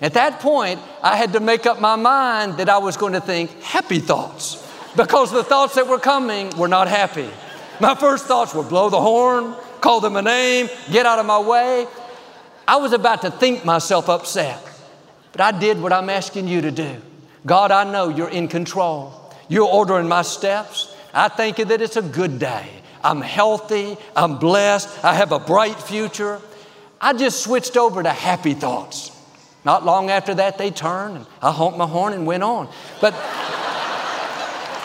At 0.01 0.13
that 0.13 0.41
point, 0.41 0.79
I 1.01 1.15
had 1.15 1.33
to 1.33 1.39
make 1.39 1.65
up 1.65 1.79
my 1.79 1.95
mind 1.95 2.57
that 2.57 2.69
I 2.69 2.77
was 2.77 2.97
going 2.97 3.13
to 3.13 3.21
think 3.21 3.49
happy 3.63 3.99
thoughts 3.99 4.63
because 4.95 5.31
the 5.31 5.43
thoughts 5.43 5.75
that 5.75 5.87
were 5.87 5.99
coming 5.99 6.55
were 6.57 6.67
not 6.67 6.87
happy. 6.87 7.29
My 7.79 7.95
first 7.95 8.25
thoughts 8.25 8.53
were 8.53 8.63
blow 8.63 8.89
the 8.89 8.99
horn, 8.99 9.55
call 9.81 9.99
them 9.99 10.15
a 10.15 10.21
name, 10.21 10.69
get 10.91 11.05
out 11.05 11.19
of 11.19 11.25
my 11.25 11.39
way. 11.39 11.87
I 12.67 12.77
was 12.77 12.91
about 12.91 13.21
to 13.21 13.31
think 13.31 13.63
myself 13.63 14.09
upset, 14.09 14.61
but 15.31 15.41
I 15.41 15.57
did 15.57 15.81
what 15.81 15.93
I'm 15.93 16.09
asking 16.09 16.47
you 16.47 16.61
to 16.61 16.71
do. 16.71 17.01
God, 17.45 17.71
I 17.71 17.89
know 17.89 18.09
you're 18.09 18.29
in 18.29 18.47
control. 18.47 19.13
You're 19.47 19.67
ordering 19.67 20.07
my 20.07 20.23
steps. 20.23 20.93
I 21.13 21.29
thank 21.29 21.59
you 21.59 21.65
that 21.65 21.81
it's 21.81 21.95
a 21.95 22.01
good 22.01 22.39
day. 22.39 22.67
I'm 23.03 23.21
healthy. 23.21 23.95
I'm 24.15 24.37
blessed. 24.37 25.03
I 25.03 25.13
have 25.13 25.31
a 25.31 25.39
bright 25.39 25.79
future. 25.79 26.41
I 26.99 27.13
just 27.13 27.41
switched 27.41 27.77
over 27.77 28.03
to 28.03 28.09
happy 28.09 28.53
thoughts. 28.53 29.11
Not 29.63 29.85
long 29.85 30.09
after 30.09 30.33
that, 30.35 30.57
they 30.57 30.71
turned 30.71 31.17
and 31.17 31.25
I 31.41 31.51
honked 31.51 31.77
my 31.77 31.87
horn 31.87 32.13
and 32.13 32.25
went 32.25 32.43
on. 32.43 32.69
But 32.99 33.13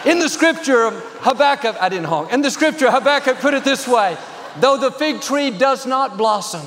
in 0.04 0.18
the 0.18 0.28
scripture, 0.28 0.90
Habakkuk, 1.20 1.76
I 1.80 1.88
didn't 1.88 2.06
honk. 2.06 2.32
In 2.32 2.42
the 2.42 2.50
scripture, 2.50 2.90
Habakkuk 2.90 3.38
put 3.38 3.54
it 3.54 3.64
this 3.64 3.86
way 3.86 4.16
Though 4.60 4.76
the 4.76 4.90
fig 4.90 5.20
tree 5.20 5.50
does 5.50 5.86
not 5.86 6.18
blossom, 6.18 6.66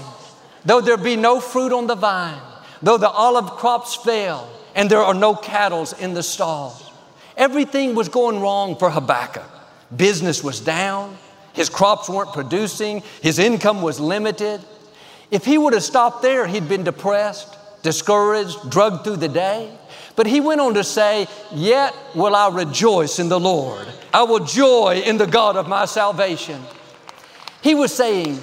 though 0.64 0.82
there 0.82 0.98
be 0.98 1.16
no 1.16 1.40
fruit 1.40 1.72
on 1.72 1.88
the 1.88 1.96
vine, 1.96 2.42
though 2.82 2.98
the 2.98 3.10
olive 3.10 3.52
crops 3.52 3.96
fail, 3.96 4.50
and 4.74 4.90
there 4.90 5.02
are 5.02 5.14
no 5.14 5.36
cattle 5.36 5.88
in 6.00 6.14
the 6.14 6.24
stalls. 6.24 6.92
Everything 7.38 7.96
was 7.96 8.10
going 8.10 8.42
wrong 8.42 8.76
for 8.78 8.90
Habakkuk. 8.90 9.50
Business 9.96 10.44
was 10.44 10.60
down, 10.60 11.18
his 11.54 11.70
crops 11.70 12.10
weren't 12.10 12.34
producing, 12.34 13.04
his 13.22 13.40
income 13.40 13.82
was 13.82 14.00
limited. 14.00 14.62
If 15.32 15.46
he 15.46 15.58
would 15.58 15.74
have 15.74 15.84
stopped 15.84 16.22
there, 16.22 16.48
he'd 16.48 16.68
been 16.68 16.84
depressed, 16.84 17.56
discouraged, 17.84 18.70
drugged 18.70 19.04
through 19.04 19.18
the 19.18 19.28
day. 19.28 19.72
But 20.16 20.28
he 20.28 20.40
went 20.40 20.62
on 20.62 20.74
to 20.76 20.84
say, 20.84 21.28
Yet 21.54 21.94
will 22.14 22.36
I 22.36 22.50
rejoice 22.50 23.20
in 23.20 23.30
the 23.30 23.40
Lord. 23.40 23.88
I 24.14 24.24
will 24.24 24.46
joy 24.46 25.02
in 25.06 25.18
the 25.18 25.28
God 25.28 25.58
of 25.58 25.68
my 25.68 25.86
salvation. 25.86 26.62
He 27.62 27.76
was 27.76 27.94
saying, 27.94 28.40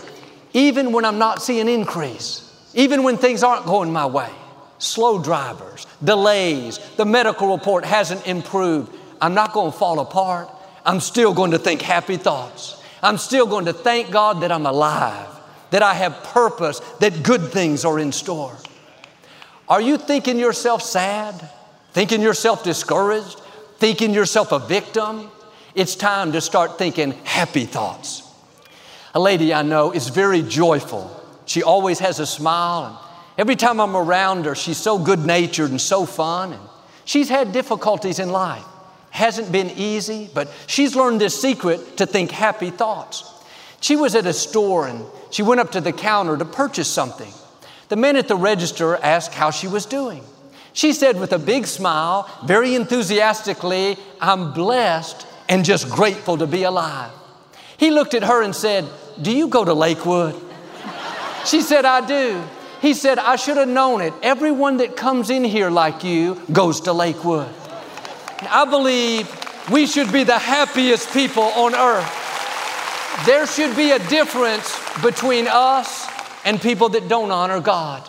even 0.53 0.93
when 0.93 1.05
I'm 1.05 1.19
not 1.19 1.41
seeing 1.41 1.69
increase, 1.69 2.49
even 2.75 3.03
when 3.03 3.17
things 3.17 3.43
aren't 3.43 3.65
going 3.67 3.93
my 3.93 4.07
way, 4.07 4.31
slow 4.79 5.23
drivers, 5.23 5.87
delays, 6.03 6.79
the 6.97 7.05
medical 7.05 7.57
report 7.57 7.85
hasn't 7.85 8.27
improved, 8.27 8.95
I'm 9.21 9.35
not 9.35 9.53
going 9.53 9.73
to 9.73 9.79
fall 9.79 10.01
apart. 10.01 10.51
I'm 10.85 11.01
still 11.01 11.33
going 11.33 11.53
to 11.53 11.59
think 11.59 11.81
happy 11.81 12.17
thoughts. 12.17 12.83
I'm 13.03 13.17
still 13.17 13.47
going 13.47 13.67
to 13.67 13.73
thank 13.73 14.11
God 14.11 14.43
that 14.43 14.53
I'm 14.53 14.67
alive, 14.67 15.29
that 15.71 15.83
I 15.83 15.95
have 15.95 16.23
purpose, 16.25 16.81
that 17.01 17.23
good 17.23 17.51
things 17.51 17.85
are 17.85 17.99
in 17.99 18.13
store. 18.13 18.57
Are 19.69 19.81
you 19.81 19.97
thinking 19.97 20.39
yourself 20.39 20.83
sad? 20.83 21.49
Thinking 21.93 22.23
yourself 22.23 22.65
discouraged? 22.65 23.39
Thinking 23.77 24.15
yourself 24.15 24.53
a 24.53 24.59
victim? 24.59 25.31
It's 25.75 25.95
time 25.95 26.33
to 26.33 26.41
start 26.41 26.79
thinking 26.79 27.13
happy 27.25 27.65
thoughts. 27.65 28.23
A 29.15 29.21
lady 29.21 29.53
I 29.53 29.63
know 29.63 29.93
is 29.93 30.09
very 30.09 30.43
joyful. 30.43 31.11
She 31.47 31.63
always 31.63 31.99
has 31.99 32.19
a 32.19 32.27
smile. 32.27 32.87
And 32.87 32.97
every 33.39 33.57
time 33.57 33.81
I'm 33.81 33.97
around 33.97 34.47
her, 34.47 34.55
she's 34.55 34.79
so 34.79 34.99
good 34.99 35.21
natured 35.21 35.71
and 35.71 35.81
so 35.81 36.07
fun. 36.07 36.53
And 36.53 36.63
she's 37.05 37.29
had 37.29 37.53
difficulties 37.53 38.19
in 38.19 38.31
life. 38.31 38.65
Hasn't 39.11 39.53
been 39.53 39.71
easy, 39.71 40.31
but 40.33 40.51
she's 40.67 40.97
learned 40.97 41.21
this 41.21 41.41
secret 41.41 41.99
to 41.99 42.07
think 42.07 42.31
happy 42.31 42.71
thoughts. 42.71 43.29
She 43.81 43.97
was 43.97 44.15
at 44.15 44.27
a 44.27 44.33
store 44.33 44.87
and 44.87 45.05
she 45.31 45.43
went 45.43 45.61
up 45.61 45.73
to 45.73 45.81
the 45.83 45.93
counter 45.93 46.39
to 46.39 46.45
purchase 46.47 46.89
something. 46.89 47.33
The 47.89 47.97
man 47.97 48.17
at 48.17 48.29
the 48.29 48.37
register 48.37 48.97
asked 48.97 49.35
how 49.35 49.51
she 49.51 49.67
was 49.67 49.85
doing. 49.85 50.25
She 50.73 50.93
said 50.93 51.21
with 51.21 51.33
a 51.33 51.39
big 51.39 51.67
smile, 51.67 52.29
very 52.45 52.75
enthusiastically, 52.75 53.99
I'm 54.21 54.53
blessed 54.53 55.27
and 55.49 55.65
just 55.65 55.91
grateful 55.91 56.39
to 56.39 56.47
be 56.47 56.63
alive. 56.63 57.11
He 57.77 57.91
looked 57.91 58.15
at 58.15 58.23
her 58.23 58.43
and 58.43 58.55
said, 58.55 58.89
Do 59.21 59.37
you 59.37 59.49
go 59.49 59.65
to 59.65 59.75
Lakewood? 59.75 60.35
She 61.45 61.61
said, 61.61 61.85
I 61.85 62.07
do. 62.07 62.43
He 62.81 62.95
said, 62.95 63.19
I 63.19 63.37
should 63.37 63.57
have 63.59 63.69
known 63.69 64.01
it. 64.01 64.15
Everyone 64.23 64.79
that 64.79 64.97
comes 64.97 65.31
in 65.31 65.45
here 65.45 65.71
like 65.71 66.05
you 66.05 66.41
goes 66.53 66.81
to 66.83 66.93
Lakewood. 66.93 67.53
I 68.49 68.65
believe 68.65 69.31
we 69.71 69.87
should 69.87 70.13
be 70.13 70.25
the 70.25 70.39
happiest 70.39 71.13
people 71.13 71.45
on 71.45 71.75
earth. 71.75 72.19
There 73.27 73.47
should 73.47 73.77
be 73.77 73.93
a 73.93 73.99
difference 74.09 74.77
between 75.03 75.47
us 75.47 76.09
and 76.45 76.61
people 76.61 76.89
that 76.91 77.09
don't 77.09 77.31
honor 77.31 77.61
God. 77.61 78.03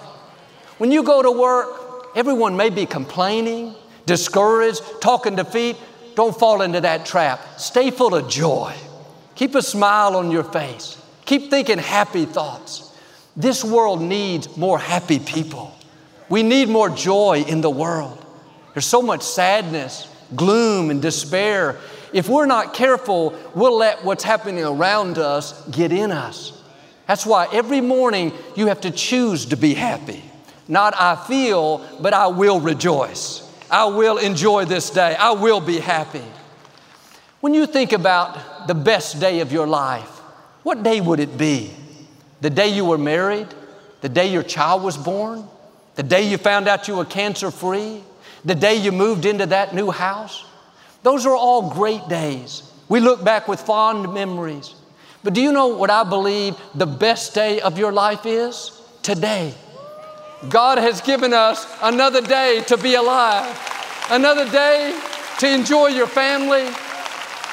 When 0.80 0.92
you 0.92 1.04
go 1.04 1.22
to 1.22 1.32
work, 1.32 1.83
everyone 2.16 2.58
may 2.58 2.70
be 2.70 2.86
complaining, 2.86 3.76
discouraged, 4.06 4.82
talking 5.02 5.36
defeat. 5.36 5.78
Don't 6.16 6.38
fall 6.38 6.62
into 6.62 6.82
that 6.82 7.06
trap. 7.06 7.60
Stay 7.60 7.90
full 7.92 8.16
of 8.16 8.30
joy. 8.30 8.74
Keep 9.36 9.56
a 9.56 9.62
smile 9.62 10.16
on 10.16 10.30
your 10.30 10.44
face. 10.44 11.02
Keep 11.26 11.50
thinking 11.50 11.80
happy 11.80 12.26
thoughts. 12.26 12.96
This 13.36 13.64
world 13.64 14.02
needs 14.02 14.56
more 14.58 14.78
happy 14.78 15.20
people. 15.20 15.76
We 16.30 16.44
need 16.44 16.70
more 16.70 16.90
joy 16.90 17.44
in 17.48 17.62
the 17.62 17.70
world. 17.70 18.24
There's 18.74 18.86
so 18.86 19.02
much 19.02 19.24
sadness, 19.24 20.08
gloom, 20.36 20.90
and 20.90 21.02
despair. 21.02 21.80
If 22.12 22.30
we're 22.30 22.46
not 22.46 22.74
careful, 22.74 23.38
we'll 23.56 23.78
let 23.78 24.04
what's 24.04 24.24
happening 24.24 24.64
around 24.64 25.18
us 25.18 25.68
get 25.70 25.92
in 25.92 26.12
us. 26.12 26.60
That's 27.08 27.26
why 27.26 27.48
every 27.52 27.82
morning 27.82 28.32
you 28.56 28.68
have 28.68 28.82
to 28.82 28.92
choose 28.92 29.48
to 29.48 29.58
be 29.58 29.74
happy. 29.74 30.24
Not 30.74 30.96
I 30.98 31.16
feel, 31.16 31.88
but 32.02 32.16
I 32.16 32.26
will 32.26 32.60
rejoice. 32.60 33.48
I 33.70 33.86
will 33.86 34.18
enjoy 34.18 34.66
this 34.66 34.90
day. 34.90 35.16
I 35.16 35.30
will 35.34 35.62
be 35.62 35.78
happy. 35.78 36.26
When 37.42 37.54
you 37.54 37.68
think 37.68 37.94
about 37.94 38.66
the 38.68 38.74
best 38.74 39.20
day 39.20 39.42
of 39.42 39.52
your 39.52 39.68
life, 39.68 40.10
what 40.64 40.82
day 40.82 41.00
would 41.00 41.20
it 41.20 41.38
be? 41.38 41.72
The 42.42 42.50
day 42.50 42.70
you 42.70 42.86
were 42.86 42.98
married? 42.98 43.50
The 44.02 44.10
day 44.10 44.32
your 44.32 44.42
child 44.42 44.82
was 44.82 44.98
born? 44.98 45.48
The 45.94 46.02
day 46.02 46.24
you 46.28 46.40
found 46.40 46.68
out 46.68 46.88
you 46.88 46.96
were 46.96 47.06
cancer 47.06 47.52
free? 47.52 48.02
The 48.44 48.56
day 48.56 48.74
you 48.74 48.92
moved 48.92 49.26
into 49.26 49.46
that 49.46 49.76
new 49.76 49.92
house? 49.92 50.44
Those 51.04 51.28
are 51.28 51.36
all 51.36 51.70
great 51.70 52.08
days. 52.10 52.64
We 52.90 53.00
look 53.00 53.24
back 53.24 53.48
with 53.48 53.62
fond 53.62 54.12
memories. 54.12 54.74
But 55.24 55.36
do 55.36 55.42
you 55.44 55.52
know 55.52 55.68
what 55.68 55.92
I 55.92 56.04
believe 56.04 56.56
the 56.74 56.88
best 56.88 57.36
day 57.36 57.62
of 57.62 57.78
your 57.78 57.92
life 57.92 58.26
is? 58.26 58.82
Today. 59.04 59.54
God 60.50 60.78
has 60.78 61.02
given 61.02 61.34
us 61.34 61.66
another 61.82 62.22
day 62.22 62.64
to 62.68 62.78
be 62.78 62.96
alive, 62.96 63.58
another 64.10 64.50
day 64.50 65.00
to 65.40 65.50
enjoy 65.50 65.88
your 65.88 66.08
family, 66.08 66.68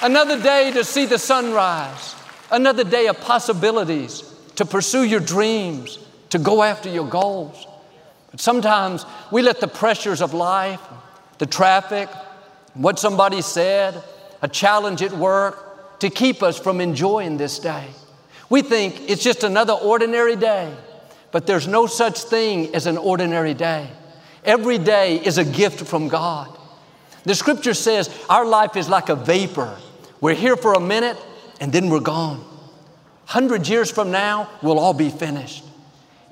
another 0.03 0.41
day 0.41 0.71
to 0.73 0.85
see 0.85 1.07
the 1.07 1.19
sunrise, 1.19 2.15
another 2.51 2.85
day 2.85 3.07
of 3.07 3.21
possibilities 3.21 4.23
to 4.57 4.65
pursue 4.65 5.05
your 5.05 5.21
dreams, 5.21 5.99
to 6.31 6.39
go 6.39 6.63
after 6.63 6.89
your 6.89 7.07
goals. 7.07 7.67
But 8.31 8.41
sometimes 8.41 9.07
we 9.31 9.43
let 9.43 9.61
the 9.61 9.69
pressures 9.69 10.21
of 10.21 10.35
life, 10.35 10.81
the 11.39 11.47
traffic, 11.47 12.09
what 12.75 12.99
somebody 12.99 13.43
said, 13.43 14.03
a 14.43 14.49
challenge 14.49 15.03
at 15.03 15.13
work, 15.13 15.99
to 16.01 16.11
keep 16.11 16.43
us 16.43 16.59
from 16.59 16.81
enjoying 16.81 17.37
this 17.37 17.59
day. 17.59 17.89
We 18.49 18.63
think 18.63 19.09
it's 19.09 19.23
just 19.23 19.45
another 19.45 19.73
ordinary 19.73 20.37
day, 20.37 20.75
but 21.33 21.47
there's 21.47 21.69
no 21.69 21.87
such 21.87 22.21
thing 22.21 22.75
as 22.75 22.87
an 22.87 22.97
ordinary 22.97 23.55
day. 23.55 23.89
Every 24.45 24.79
day 24.79 25.17
is 25.17 25.39
a 25.39 25.45
gift 25.45 25.87
from 25.87 26.09
God. 26.09 26.57
The 27.25 27.35
scripture 27.35 27.75
says 27.75 28.09
our 28.29 28.45
life 28.45 28.77
is 28.77 28.89
like 28.89 29.09
a 29.09 29.17
vapor. 29.17 29.77
We're 30.21 30.35
here 30.35 30.57
for 30.57 30.75
a 30.75 30.81
minute 30.81 31.19
and 31.61 31.73
then 31.73 31.91
we're 31.91 32.01
gone. 32.01 32.45
Hundred 33.27 33.69
years 33.69 33.91
from 33.91 34.11
now, 34.11 34.49
we'll 34.63 34.79
all 34.79 34.95
be 34.95 35.11
finished. 35.11 35.63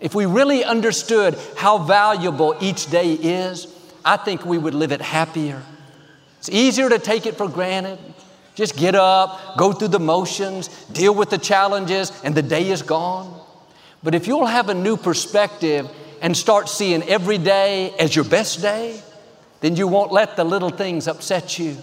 If 0.01 0.15
we 0.15 0.27
really 0.27 0.65
understood 0.65 1.39
how 1.57 1.79
valuable 1.79 2.57
each 2.61 2.91
day 2.91 3.13
is, 3.13 3.67
I 4.05 4.17
think 4.17 4.45
we 4.45 4.59
would 4.59 4.75
live 4.75 4.93
it 4.93 5.01
happier. 5.01 5.63
It's 6.39 6.49
easier 6.49 6.89
to 6.89 6.99
take 6.99 7.27
it 7.27 7.37
for 7.37 7.49
granted. 7.49 7.99
Just 8.55 8.77
get 8.77 8.95
up, 8.95 9.57
go 9.57 9.73
through 9.73 9.89
the 9.89 10.01
motions, 10.01 10.69
deal 10.87 11.15
with 11.15 11.31
the 11.31 11.39
challenges, 11.39 12.11
and 12.25 12.35
the 12.35 12.43
day 12.43 12.71
is 12.71 12.83
gone. 12.83 13.38
But 14.03 14.15
if 14.15 14.27
you'll 14.27 14.47
have 14.47 14.69
a 14.69 14.75
new 14.75 14.97
perspective 14.97 15.89
and 16.21 16.37
start 16.37 16.69
seeing 16.69 17.03
every 17.05 17.39
day 17.39 17.95
as 17.99 18.15
your 18.15 18.25
best 18.25 18.63
day, 18.63 19.01
then 19.61 19.77
you 19.77 19.89
won't 19.89 20.13
let 20.13 20.37
the 20.37 20.45
little 20.45 20.71
things 20.71 21.09
upset 21.09 21.59
you. 21.59 21.77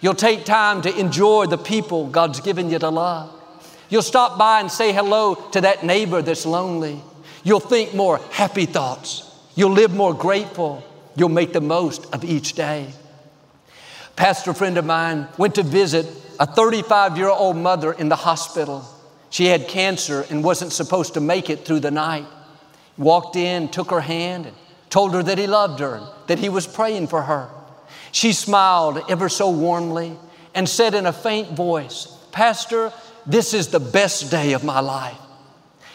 You'll 0.00 0.14
take 0.14 0.44
time 0.44 0.82
to 0.82 0.98
enjoy 0.98 1.46
the 1.46 1.58
people 1.58 2.08
God's 2.08 2.40
given 2.40 2.70
you 2.70 2.78
to 2.78 2.90
love. 2.90 3.32
You'll 3.88 4.02
stop 4.02 4.38
by 4.38 4.60
and 4.60 4.70
say 4.70 4.92
hello 4.92 5.34
to 5.52 5.60
that 5.60 5.84
neighbor 5.84 6.22
that's 6.22 6.46
lonely. 6.46 7.00
You'll 7.44 7.60
think 7.60 7.94
more 7.94 8.18
happy 8.30 8.66
thoughts. 8.66 9.30
You'll 9.54 9.70
live 9.70 9.94
more 9.94 10.14
grateful. 10.14 10.82
You'll 11.16 11.28
make 11.28 11.52
the 11.52 11.60
most 11.60 12.12
of 12.12 12.24
each 12.24 12.54
day. 12.54 12.88
Pastor 14.16 14.52
friend 14.54 14.78
of 14.78 14.84
mine 14.84 15.28
went 15.38 15.56
to 15.56 15.62
visit 15.62 16.06
a 16.40 16.46
35 16.46 17.16
year 17.16 17.28
old 17.28 17.56
mother 17.56 17.92
in 17.92 18.08
the 18.08 18.16
hospital. 18.16 18.84
She 19.34 19.46
had 19.46 19.66
cancer 19.66 20.24
and 20.30 20.44
wasn't 20.44 20.72
supposed 20.72 21.14
to 21.14 21.20
make 21.20 21.50
it 21.50 21.64
through 21.64 21.80
the 21.80 21.90
night. 21.90 22.24
Walked 22.96 23.34
in, 23.34 23.66
took 23.66 23.90
her 23.90 24.00
hand, 24.00 24.46
and 24.46 24.54
told 24.90 25.12
her 25.12 25.24
that 25.24 25.38
he 25.38 25.48
loved 25.48 25.80
her, 25.80 25.96
and 25.96 26.06
that 26.28 26.38
he 26.38 26.48
was 26.48 26.68
praying 26.68 27.08
for 27.08 27.20
her. 27.22 27.50
She 28.12 28.32
smiled 28.32 29.02
ever 29.10 29.28
so 29.28 29.50
warmly 29.50 30.16
and 30.54 30.68
said 30.68 30.94
in 30.94 31.04
a 31.04 31.12
faint 31.12 31.48
voice, 31.48 32.16
Pastor, 32.30 32.92
this 33.26 33.54
is 33.54 33.66
the 33.66 33.80
best 33.80 34.30
day 34.30 34.52
of 34.52 34.62
my 34.62 34.78
life. 34.78 35.18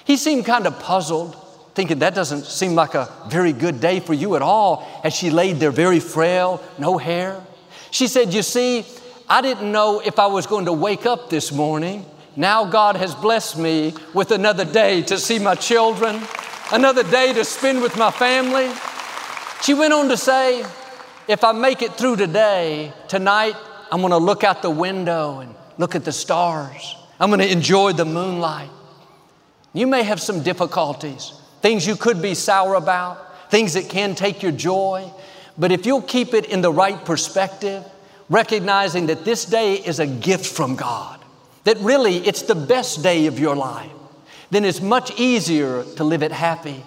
He 0.04 0.18
seemed 0.18 0.46
kind 0.46 0.68
of 0.68 0.78
puzzled, 0.78 1.34
thinking 1.76 2.00
that 2.00 2.16
doesn't 2.16 2.44
seem 2.44 2.76
like 2.76 2.94
a 2.94 3.10
very 3.30 3.54
good 3.54 3.80
day 3.80 4.02
for 4.02 4.14
you 4.14 4.36
at 4.36 4.42
all, 4.42 4.86
as 5.02 5.16
she 5.16 5.30
laid 5.30 5.62
there 5.62 5.72
very 5.72 6.02
frail, 6.02 6.62
no 6.78 6.98
hair. 6.98 7.42
She 7.90 8.08
said, 8.08 8.34
You 8.34 8.44
see, 8.44 8.84
I 9.30 9.42
didn't 9.42 9.72
know 9.72 10.02
if 10.02 10.20
I 10.20 10.28
was 10.28 10.46
going 10.46 10.66
to 10.66 10.74
wake 10.74 11.06
up 11.06 11.30
this 11.30 11.54
morning. 11.54 12.06
Now 12.40 12.64
God 12.64 12.96
has 12.96 13.14
blessed 13.14 13.58
me 13.58 13.94
with 14.14 14.32
another 14.32 14.64
day 14.64 15.02
to 15.02 15.18
see 15.18 15.40
my 15.40 15.56
children, 15.56 16.22
another 16.72 17.04
day 17.04 17.34
to 17.34 17.44
spend 17.44 17.82
with 17.82 17.98
my 17.98 18.12
family. 18.12 18.72
She 19.62 19.74
went 19.74 19.92
on 19.92 20.08
to 20.08 20.16
say, 20.16 20.64
If 21.28 21.44
I 21.44 21.52
make 21.52 21.82
it 21.82 21.96
through 21.96 22.16
today, 22.16 22.94
tonight, 23.10 23.56
I'm 23.92 24.00
going 24.00 24.12
to 24.12 24.18
look 24.18 24.46
out 24.46 24.62
the 24.62 24.70
window 24.70 25.40
and 25.40 25.54
look 25.78 25.96
at 25.96 26.06
the 26.06 26.14
stars. 26.14 26.96
I'm 27.20 27.30
going 27.30 27.42
to 27.42 27.52
enjoy 27.52 27.92
the 27.92 28.06
moonlight. 28.06 28.70
You 29.74 29.86
may 29.86 30.04
have 30.04 30.22
some 30.22 30.42
difficulties, 30.42 31.34
things 31.62 31.86
you 31.86 31.98
could 31.98 32.22
be 32.22 32.36
sour 32.36 32.76
about, 32.76 33.52
things 33.52 33.74
that 33.74 33.90
can 33.90 34.16
take 34.16 34.42
your 34.42 34.54
joy. 34.54 35.12
But 35.58 35.74
if 35.74 35.86
you'll 35.86 36.04
keep 36.04 36.34
it 36.34 36.46
in 36.46 36.62
the 36.62 36.72
right 36.72 37.04
perspective, 37.04 37.84
recognizing 38.30 39.08
that 39.08 39.26
this 39.26 39.44
day 39.44 39.74
is 39.74 40.00
a 40.00 40.08
gift 40.08 40.46
from 40.46 40.78
God, 40.78 41.19
that 41.64 41.78
really 41.80 42.18
it's 42.18 42.44
the 42.44 42.56
best 42.56 43.04
day 43.04 43.28
of 43.28 43.40
your 43.40 43.56
life, 43.56 43.92
then 44.52 44.66
it's 44.66 44.82
much 44.82 45.18
easier 45.20 45.84
to 45.96 46.04
live 46.04 46.24
it 46.24 46.32
happy, 46.32 46.84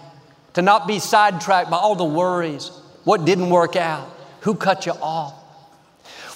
to 0.54 0.62
not 0.62 0.87
be 0.87 0.98
sidetracked 0.98 1.70
by 1.70 1.76
all 1.76 1.94
the 1.94 2.04
worries, 2.04 2.70
what 3.04 3.24
didn't 3.24 3.50
work 3.50 3.76
out, 3.76 4.08
who 4.40 4.54
cut 4.54 4.87
you 4.87 4.92
off. 4.92 5.35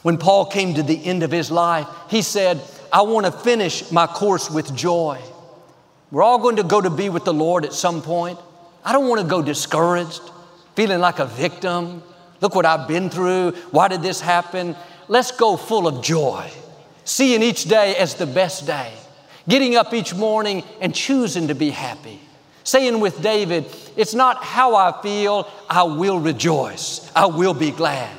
When 0.03 0.19
Paul 0.19 0.47
came 0.47 0.75
to 0.75 0.83
the 0.83 1.05
end 1.05 1.23
of 1.23 1.33
his 1.33 1.51
life, 1.51 1.89
he 2.09 2.23
said, 2.23 2.61
I 2.93 3.03
want 3.03 3.27
to 3.27 3.33
finish 3.33 3.91
my 3.91 4.07
course 4.07 4.49
with 4.51 4.75
joy. 4.77 5.21
We're 6.13 6.23
all 6.23 6.39
going 6.39 6.57
to 6.57 6.63
go 6.63 6.81
to 6.81 6.91
be 6.91 7.09
with 7.09 7.25
the 7.25 7.35
Lord 7.35 7.65
at 7.65 7.73
some 7.73 8.01
point. 8.03 8.39
I 8.85 8.93
don't 8.93 9.09
want 9.09 9.21
to 9.21 9.27
go 9.27 9.43
discouraged, 9.43 10.21
feeling 10.77 11.01
like 11.01 11.19
a 11.19 11.27
victim. 11.27 12.03
Look 12.41 12.55
what 12.55 12.65
I've 12.65 12.87
been 12.87 13.11
through. 13.11 13.53
Why 13.73 13.89
did 13.89 14.03
this 14.03 14.21
happen? 14.21 14.77
Let's 15.09 15.33
go 15.33 15.57
full 15.57 15.89
of 15.89 16.05
joy, 16.05 16.49
seeing 17.07 17.43
each 17.43 17.65
day 17.65 17.97
as 17.97 18.17
the 18.17 18.27
best 18.27 18.67
day, 18.67 18.93
getting 19.49 19.77
up 19.77 19.95
each 19.95 20.15
morning 20.15 20.63
and 20.81 20.95
choosing 20.95 21.49
to 21.49 21.55
be 21.55 21.71
happy. 21.71 22.21
Saying 22.65 22.99
with 23.01 23.23
David, 23.23 23.65
it's 23.97 24.13
not 24.13 24.43
how 24.43 24.75
I 24.75 25.01
feel, 25.01 25.49
I 25.71 25.85
will 25.85 26.19
rejoice, 26.19 27.11
I 27.15 27.27
will 27.27 27.55
be 27.55 27.71
glad. 27.71 28.11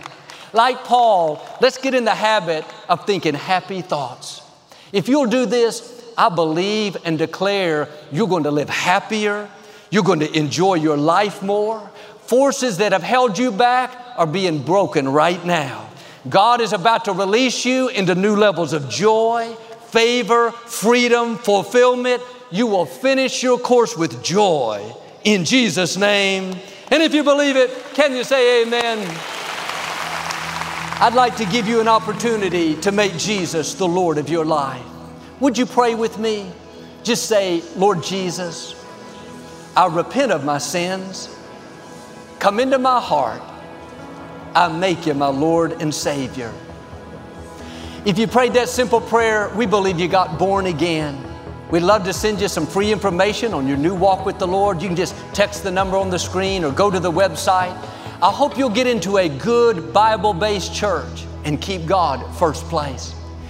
Like 0.54 0.86
Paul, 0.86 1.46
let's 1.62 1.78
get 1.78 1.94
in 1.94 2.06
the 2.06 2.16
habit 2.16 2.66
of 2.88 3.06
thinking 3.06 3.34
happy 3.36 3.82
thoughts. 3.82 4.42
If 4.94 5.10
you'll 5.10 5.28
do 5.28 5.46
this, 5.46 5.94
I 6.18 6.30
believe 6.30 6.96
and 7.04 7.20
declare 7.20 7.90
you're 8.12 8.30
going 8.30 8.44
to 8.44 8.52
live 8.52 8.70
happier, 8.70 9.50
you're 9.92 10.04
going 10.04 10.22
to 10.22 10.32
enjoy 10.38 10.76
your 10.76 10.98
life 10.98 11.44
more. 11.44 11.92
Forces 12.22 12.78
that 12.78 12.94
have 12.94 13.04
held 13.04 13.38
you 13.38 13.52
back 13.52 13.96
are 14.16 14.26
being 14.26 14.64
broken 14.64 15.10
right 15.10 15.44
now. 15.46 15.90
God 16.30 16.62
is 16.62 16.74
about 16.74 17.06
to 17.06 17.14
release 17.14 17.66
you 17.66 17.90
into 17.90 18.16
new 18.16 18.36
levels 18.36 18.74
of 18.74 18.90
joy, 18.90 19.54
favor, 19.88 20.52
freedom, 20.52 21.38
fulfillment. 21.38 22.22
You 22.52 22.68
will 22.68 22.86
finish 22.86 23.44
your 23.44 23.60
course 23.60 23.96
with 23.96 24.24
joy 24.24 24.94
in 25.24 25.46
Jesus' 25.46 25.98
name. 25.98 26.58
And 26.90 27.04
if 27.04 27.14
you 27.14 27.24
believe 27.24 27.56
it, 27.56 27.70
can 27.94 28.16
you 28.16 28.24
say 28.24 28.64
amen? 28.64 29.00
I'd 31.00 31.14
like 31.14 31.36
to 31.38 31.46
give 31.46 31.68
you 31.68 31.80
an 31.80 31.88
opportunity 31.88 32.76
to 32.82 32.92
make 32.92 33.16
Jesus 33.18 33.76
the 33.76 33.88
Lord 33.88 34.18
of 34.18 34.30
your 34.30 34.46
life. 34.46 34.84
Would 35.40 35.58
you 35.58 35.66
pray 35.66 35.94
with 35.94 36.18
me? 36.18 36.52
Just 37.04 37.28
say, 37.28 37.62
Lord 37.76 38.02
Jesus, 38.02 38.74
I 39.76 39.86
repent 39.86 40.32
of 40.32 40.44
my 40.44 40.58
sins. 40.58 41.30
Come 42.40 42.60
into 42.60 42.80
my 42.80 43.00
heart. 43.00 43.42
I 44.58 44.68
make 44.70 45.06
you 45.06 45.14
my 45.14 45.28
Lord 45.28 45.74
and 45.84 45.94
Savior. 45.94 46.52
If 48.06 48.18
you 48.18 48.26
prayed 48.26 48.54
that 48.54 48.70
simple 48.70 49.00
prayer, 49.00 49.50
we 49.56 49.68
believe 49.68 50.00
you 50.00 50.08
got 50.08 50.40
born 50.40 50.66
again. 50.66 51.16
We'd 51.70 51.82
love 51.82 52.04
to 52.06 52.12
send 52.12 52.42
you 52.42 52.48
some 52.48 52.66
free 52.66 52.92
information 52.92 53.54
on 53.54 53.68
your 53.68 53.78
new 53.78 53.94
walk 53.94 54.26
with 54.26 54.40
the 54.40 54.48
Lord. 54.48 54.82
You 54.82 54.88
can 54.88 54.98
just 54.98 55.14
text 55.32 55.62
the 55.62 55.70
number 55.70 55.96
on 55.96 56.10
the 56.10 56.18
screen 56.18 56.64
or 56.64 56.72
go 56.72 56.90
to 56.90 57.00
the 57.00 57.12
website. 57.12 57.78
I 58.20 58.32
hope 58.32 58.58
you'll 58.58 58.72
get 58.72 58.88
into 58.88 59.18
a 59.18 59.30
good 59.30 59.94
Bible 59.94 60.34
based 60.34 60.74
church 60.74 61.28
and 61.44 61.62
keep 61.62 61.86
God 61.86 62.26
first 62.40 62.64
place. 62.66 63.14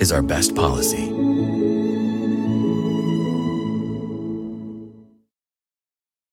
is 0.00 0.12
our 0.12 0.22
best 0.22 0.54
policy. 0.54 1.15